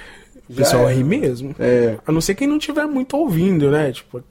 [0.50, 0.94] O pessoal é.
[0.94, 1.56] ri mesmo.
[1.60, 1.98] É.
[2.06, 3.92] A não ser quem não estiver muito ouvindo, né?
[3.94, 4.22] Tipo,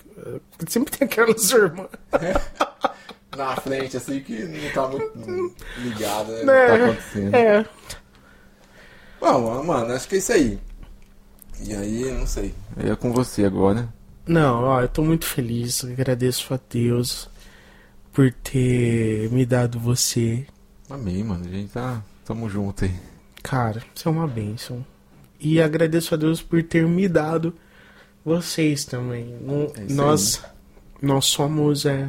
[0.69, 1.89] sempre tem aquelas irmãs.
[3.37, 6.41] Na frente, assim, que não tá muito ligado, né?
[6.41, 7.35] É, Não tá acontecendo.
[7.37, 7.65] é.
[9.21, 10.59] Bom, mano, acho que é isso aí.
[11.65, 12.55] E aí, não sei.
[12.77, 13.89] É com você agora.
[14.27, 15.85] Não, ó, eu tô muito feliz.
[15.85, 17.29] Agradeço a Deus
[18.13, 20.47] por ter me dado você.
[20.89, 21.45] Amém, mano.
[21.47, 22.03] A gente tá.
[22.25, 22.95] Tamo junto aí.
[23.43, 24.85] Cara, isso é uma bênção.
[25.39, 27.55] E agradeço a Deus por ter me dado
[28.25, 29.37] vocês também.
[29.41, 30.43] Não- É nós,
[31.01, 31.87] nós somos.
[31.87, 32.07] é,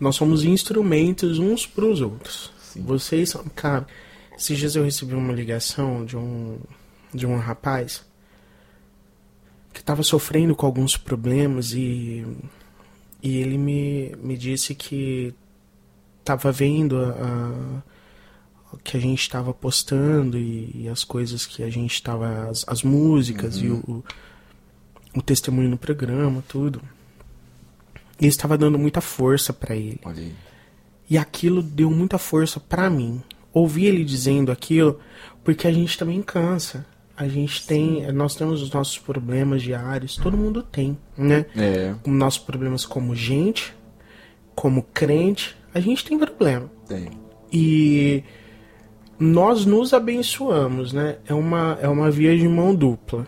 [0.00, 2.50] nós somos instrumentos uns pros outros.
[2.60, 2.82] Sim.
[2.82, 3.44] Vocês são.
[3.54, 3.86] Cara,
[4.36, 6.58] esses dias eu recebi uma ligação de um,
[7.12, 8.04] de um rapaz
[9.72, 12.26] que tava sofrendo com alguns problemas e,
[13.22, 15.34] e ele me, me disse que
[16.24, 17.82] tava vendo a, a-
[18.74, 22.48] o que a gente estava postando e, e as coisas que a gente estava.
[22.48, 24.02] As, as músicas e o,
[25.14, 26.80] o testemunho no programa, tudo.
[28.18, 30.00] E estava dando muita força para ele.
[31.10, 33.22] E aquilo deu muita força pra mim.
[33.52, 34.98] Ouvir ele dizendo aquilo,
[35.44, 36.86] porque a gente também cansa.
[37.22, 41.46] A gente tem, nós temos os nossos problemas diários, todo mundo tem, né?
[41.56, 43.72] É, Os nossos problemas como gente,
[44.56, 46.68] como crente, a gente tem problema.
[46.88, 47.10] tem.
[47.52, 48.24] E
[49.20, 51.18] nós nos abençoamos, né?
[51.24, 53.24] É uma, é uma via de mão dupla.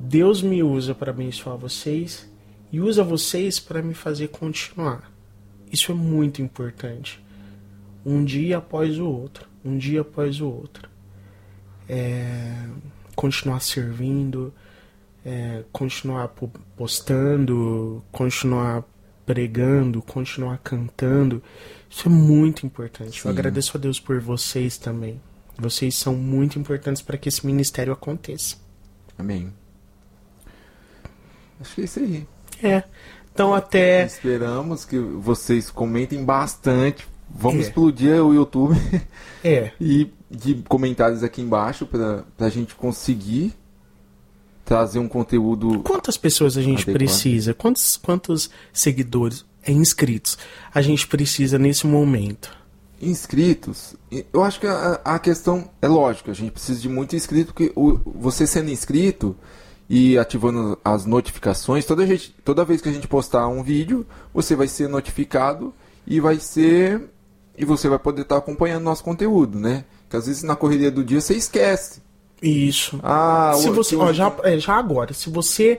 [0.00, 2.28] Deus me usa para abençoar vocês
[2.72, 5.08] e usa vocês para me fazer continuar.
[5.70, 7.24] Isso é muito importante.
[8.04, 10.90] Um dia após o outro, um dia após o outro.
[11.88, 12.54] É,
[13.14, 14.52] continuar servindo,
[15.24, 18.84] é, continuar po- postando, continuar
[19.26, 21.42] pregando, continuar cantando.
[21.88, 23.20] Isso é muito importante.
[23.22, 23.28] Sim.
[23.28, 25.20] Eu agradeço a Deus por vocês também.
[25.58, 28.56] Vocês são muito importantes para que esse ministério aconteça.
[29.18, 29.52] Amém.
[31.60, 32.26] Acho que é isso aí.
[32.62, 32.82] É.
[33.32, 37.06] Então até Esperamos que vocês comentem bastante.
[37.34, 37.68] Vamos É.
[37.68, 38.76] explodir o YouTube
[39.44, 43.52] é, e de comentários aqui embaixo pra, pra gente conseguir
[44.64, 45.80] trazer um conteúdo.
[45.82, 46.94] quantas pessoas a gente Adequado.
[46.94, 47.52] precisa?
[47.54, 50.38] Quantos quantos seguidores, é, inscritos
[50.74, 52.60] a gente precisa nesse momento?
[53.04, 53.96] inscritos,
[54.32, 57.72] eu acho que a, a questão é lógica, a gente precisa de muito inscrito, porque
[57.74, 59.34] o, você sendo inscrito
[59.90, 64.54] e ativando as notificações, toda, gente, toda vez que a gente postar um vídeo, você
[64.54, 65.74] vai ser notificado
[66.06, 67.02] e vai ser.
[67.56, 69.84] E você vai poder estar acompanhando nosso conteúdo, né?
[70.08, 72.02] Que às vezes na correria do dia você esquece.
[72.40, 72.98] Isso.
[73.02, 75.78] Ah, se você, ó, já, é, já agora, se você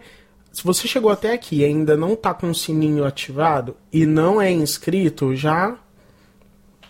[0.53, 4.39] se você chegou até aqui e ainda não tá com o sininho ativado e não
[4.39, 5.75] é inscrito, já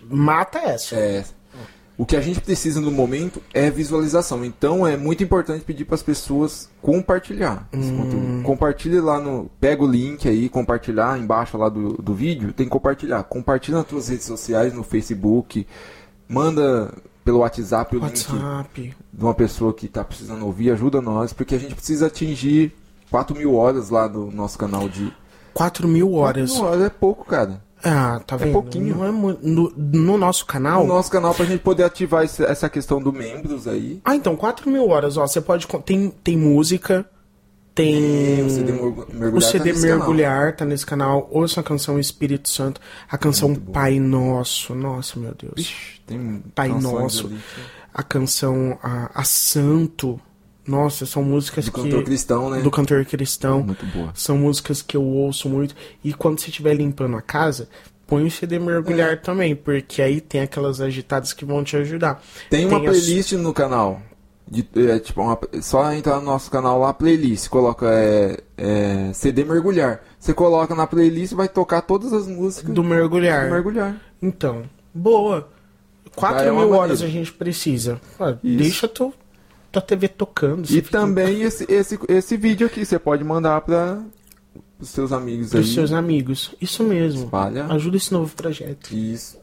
[0.01, 0.97] mata essa.
[0.97, 1.23] É,
[1.97, 4.43] o que a gente precisa no momento é visualização.
[4.43, 7.97] Então é muito importante pedir para as pessoas compartilhar esse Hum.
[7.97, 8.43] conteúdo.
[8.43, 9.49] Compartilhe lá no.
[9.59, 12.51] Pega o link aí, compartilhar embaixo lá do, do vídeo.
[12.51, 13.23] Tem que compartilhar.
[13.23, 15.67] Compartilha nas suas redes sociais, no Facebook.
[16.27, 18.93] Manda pelo WhatsApp o link WhatsApp.
[19.13, 22.73] de uma pessoa que tá precisando ouvir, ajuda nós, porque a gente precisa atingir
[23.09, 25.13] 4 mil horas lá no nosso canal de.
[25.53, 26.49] 4 mil horas.
[26.51, 27.61] 4 mil horas é pouco, cara.
[27.83, 28.53] Ah, tá vendo?
[28.53, 28.95] pouquinho.
[28.95, 30.81] Não é no, no nosso canal.
[30.87, 33.99] No nosso canal pra gente poder ativar esse- essa questão do membros aí.
[34.05, 35.27] Ah, então, 4 mil horas, ó.
[35.27, 35.67] Você pode.
[35.85, 37.05] Tem, tem música,
[37.75, 38.43] tem.
[38.45, 39.97] o CD mergu- mergulhar o tá CD nesse canal.
[39.97, 41.27] mergulhar tá nesse canal.
[41.31, 42.79] Ouça a canção Espírito Santo.
[43.09, 43.71] A canção bom.
[43.73, 44.73] Pai Nosso.
[44.75, 45.53] Nossa, meu Deus.
[45.57, 47.27] Vixe, tem Pai Nosso.
[47.27, 47.39] ali
[47.93, 50.19] A canção a, a Santo.
[50.65, 51.81] Nossa, são músicas Do que.
[51.81, 52.61] cantor cristão, né?
[52.61, 53.63] Do cantor cristão.
[53.63, 54.11] Muito boa.
[54.15, 55.75] São músicas que eu ouço muito.
[56.03, 57.67] E quando você estiver limpando a casa,
[58.07, 59.15] põe o CD mergulhar É.
[59.17, 62.23] também, porque aí tem aquelas agitadas que vão te ajudar.
[62.49, 64.01] Tem uma playlist no canal.
[64.45, 67.47] De, é, tipo, uma- só entrar no nosso canal lá, playlist.
[67.49, 70.01] Coloca é, é, CD mergulhar.
[70.19, 73.45] Você coloca na playlist e vai tocar todas as músicas Do mergulhar.
[73.47, 74.01] do mergulhar.
[74.21, 75.49] Então, boa.
[76.15, 77.99] 4 Já é mil horas a gente precisa.
[78.19, 79.13] Ah, deixa tu,
[79.73, 80.65] tua TV tocando.
[80.65, 84.03] E fica também esse, esse, esse vídeo aqui, você pode mandar para
[84.79, 85.61] os seus amigos aí.
[85.61, 86.55] pros seus amigos.
[86.61, 87.25] Isso mesmo.
[87.25, 87.65] Espalha.
[87.65, 88.91] Ajuda esse novo projeto.
[88.93, 89.37] Isso.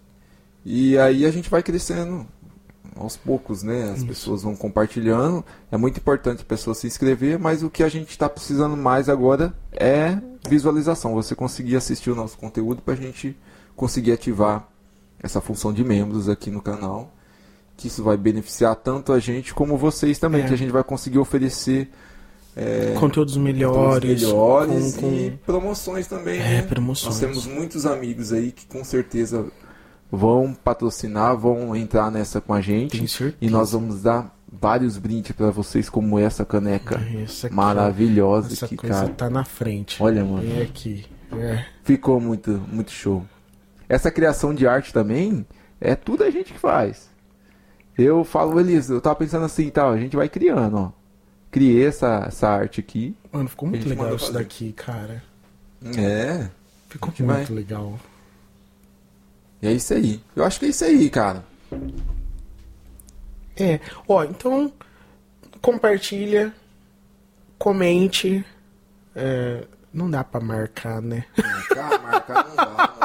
[0.64, 2.26] E aí a gente vai crescendo
[2.94, 3.90] aos poucos, né?
[3.90, 5.44] As pessoas vão compartilhando.
[5.70, 9.08] É muito importante a pessoa se inscrever, mas o que a gente está precisando mais
[9.08, 10.18] agora é
[10.48, 11.14] visualização.
[11.14, 13.36] Você conseguir assistir o nosso conteúdo para a gente
[13.74, 14.68] conseguir ativar
[15.22, 17.12] essa função de membros aqui no canal.
[17.80, 20.46] Que isso vai beneficiar tanto a gente como vocês também, É.
[20.48, 21.88] que a gente vai conseguir oferecer
[22.56, 24.22] é, Conteúdos melhores.
[24.22, 26.38] melhores com- com- e promoções também.
[26.40, 26.62] É, né?
[26.62, 27.14] promoções.
[27.14, 29.46] Nós temos muitos amigos aí que com certeza
[30.10, 33.02] vão patrocinar, vão entrar nessa com a gente.
[33.40, 38.66] E nós vamos dar vários brindes para vocês, como essa caneca Essa aqui, maravilhosa Essa
[38.68, 39.08] que, coisa cara.
[39.10, 40.02] tá na frente.
[40.02, 40.42] Olha, mano.
[40.42, 41.06] Vem aqui.
[41.32, 41.64] É.
[41.84, 43.24] Ficou muito, muito show.
[43.88, 45.46] Essa criação de arte também
[45.80, 47.08] é tudo a gente que faz.
[48.00, 50.92] Eu falo, Elisa, eu tava pensando assim e tal, a gente vai criando, ó.
[51.50, 53.14] Criei essa, essa arte aqui.
[53.32, 54.38] Mano, ficou muito legal isso fazer.
[54.38, 55.22] daqui, cara.
[55.98, 56.48] É.
[56.88, 57.44] Ficou muito vai.
[57.46, 57.98] legal.
[59.60, 60.22] E é isso aí.
[60.34, 61.44] Eu acho que é isso aí, cara.
[63.56, 64.72] É, ó, então
[65.60, 66.54] compartilha,
[67.58, 68.44] comente.
[69.14, 71.26] É, não dá pra marcar, né?
[71.36, 73.00] Marcar, marcar não dá, mano.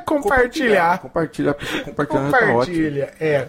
[0.04, 0.98] Compartilhar.
[0.98, 2.52] Compartilhar, compartilhar tá ótimo.
[2.52, 3.48] Compartilha, é.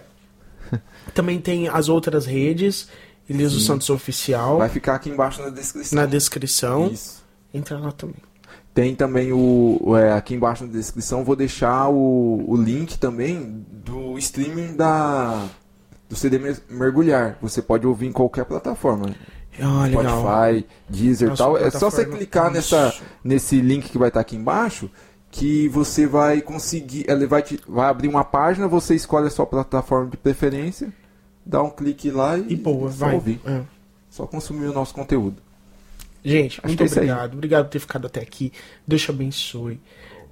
[1.14, 2.88] Também tem as outras redes,
[3.30, 5.96] Eliso Santos Oficial, Vai ficar aqui embaixo na descrição.
[6.00, 6.88] na descrição.
[6.92, 7.22] Isso.
[7.54, 8.16] Entra lá também.
[8.74, 14.18] Tem também o, é, aqui embaixo na descrição, vou deixar o, o link também do
[14.18, 15.46] streaming da
[16.08, 17.38] do CD Mer- Mergulhar.
[17.42, 19.14] Você pode ouvir em qualquer plataforma.
[19.62, 20.22] Ah, legal.
[20.22, 21.58] Spotify, Deezer e tal.
[21.58, 22.94] É só você clicar nessa,
[23.24, 24.90] nesse link que vai estar aqui embaixo
[25.32, 27.06] que você vai conseguir.
[27.10, 30.92] Ele vai, te, vai abrir uma página, você escolhe a sua plataforma de preferência,
[31.46, 33.16] dá um clique lá e, E boa, só vai.
[33.16, 33.40] ouvir.
[33.46, 33.62] É.
[34.10, 35.38] Só consumir o nosso conteúdo.
[36.24, 37.34] Gente, Acho muito é obrigado.
[37.34, 38.52] Obrigado por ter ficado até aqui.
[38.86, 39.80] Deus te abençoe.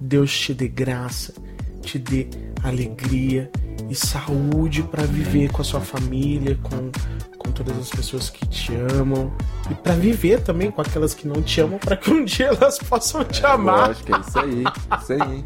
[0.00, 1.34] Deus te dê graça,
[1.82, 2.28] te dê
[2.62, 3.50] alegria
[3.88, 6.90] e saúde para viver com a sua família, com,
[7.38, 9.32] com todas as pessoas que te amam
[9.70, 12.78] e para viver também com aquelas que não te amam, para que um dia elas
[12.78, 13.86] possam te amar.
[13.86, 14.64] Eu acho que é isso aí.
[15.00, 15.44] Isso aí.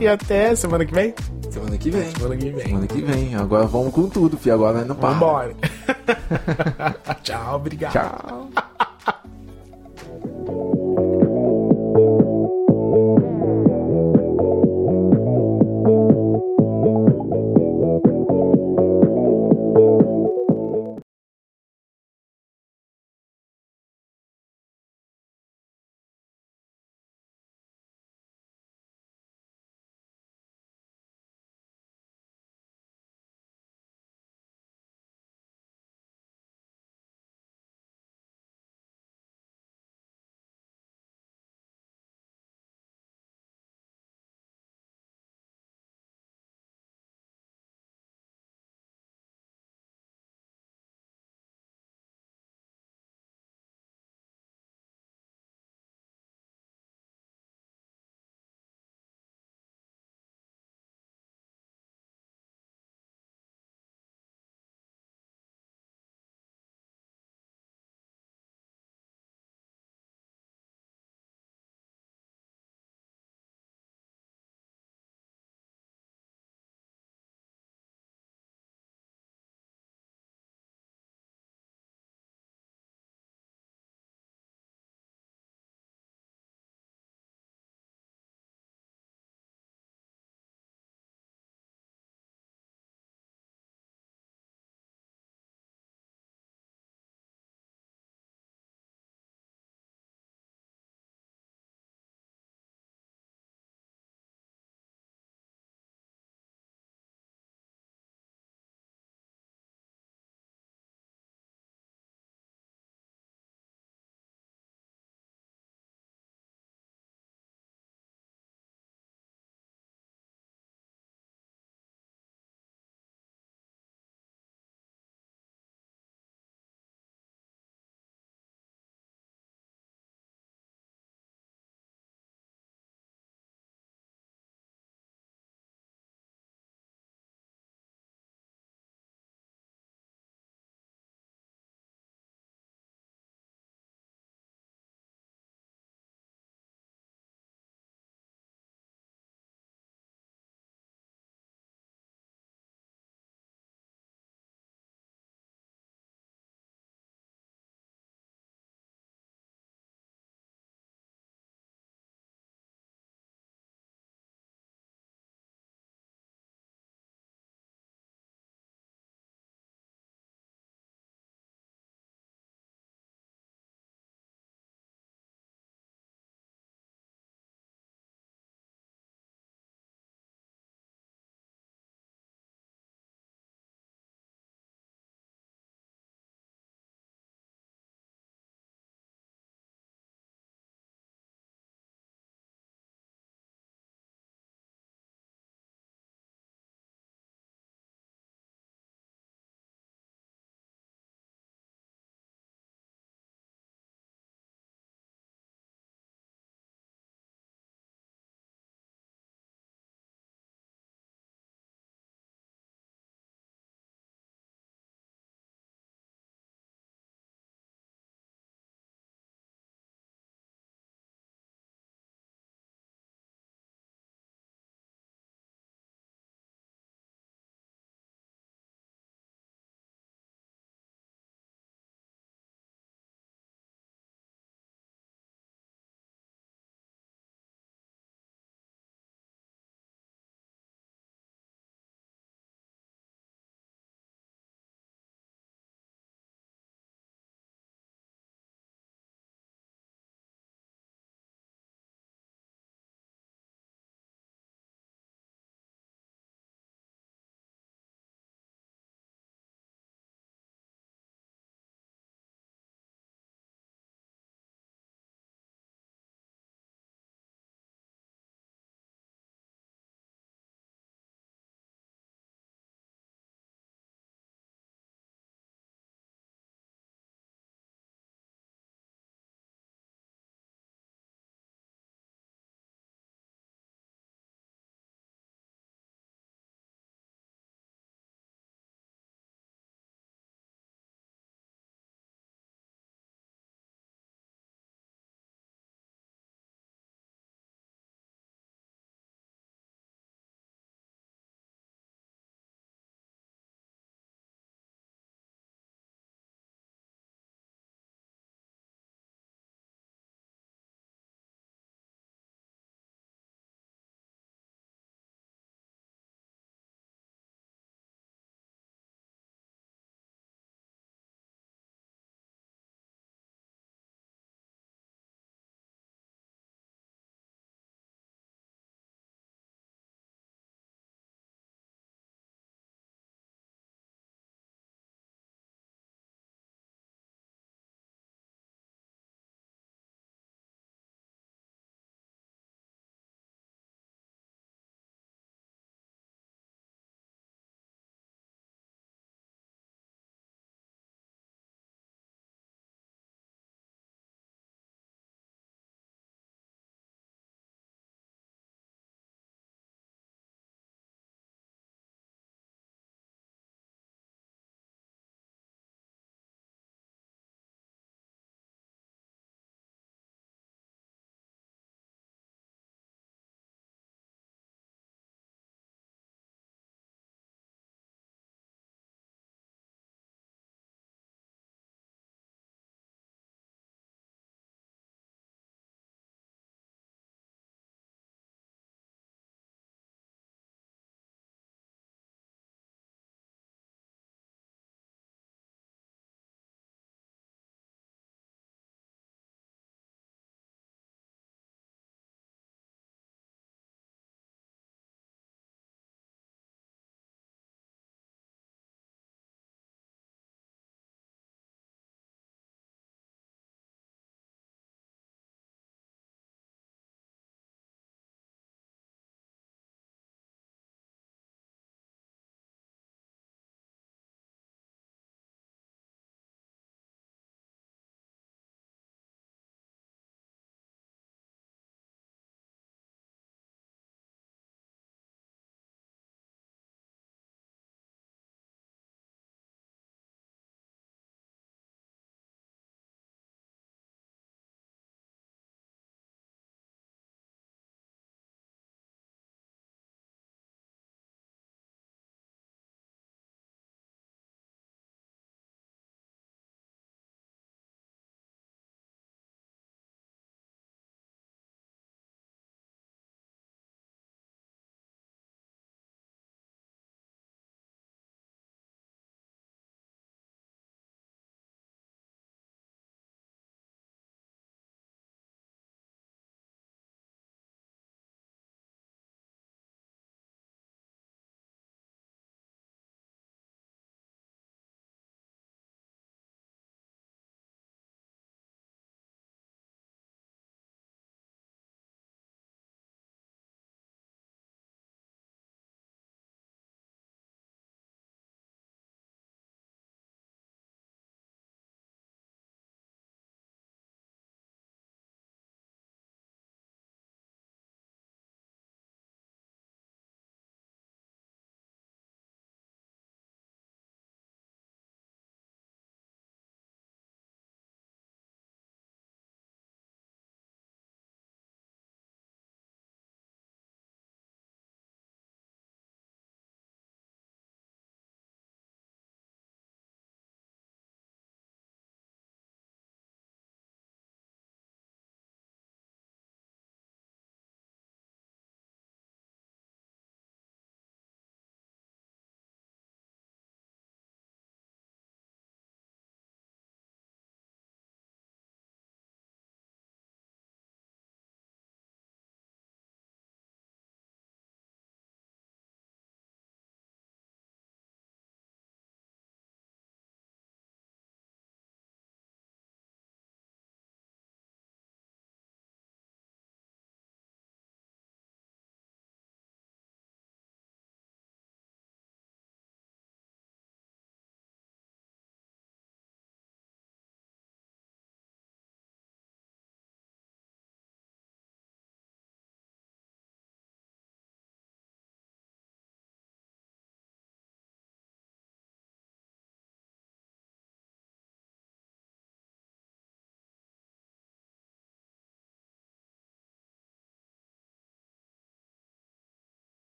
[0.00, 1.14] E até semana que vem.
[1.50, 2.10] Semana que vem.
[2.10, 2.66] Semana que vem.
[2.66, 3.34] Semana que vem.
[3.34, 4.54] Agora vamos com tudo, filho.
[4.54, 5.14] Agora não para.
[5.14, 5.54] Vambora.
[7.24, 7.92] Tchau, obrigado.
[7.92, 8.50] Tchau.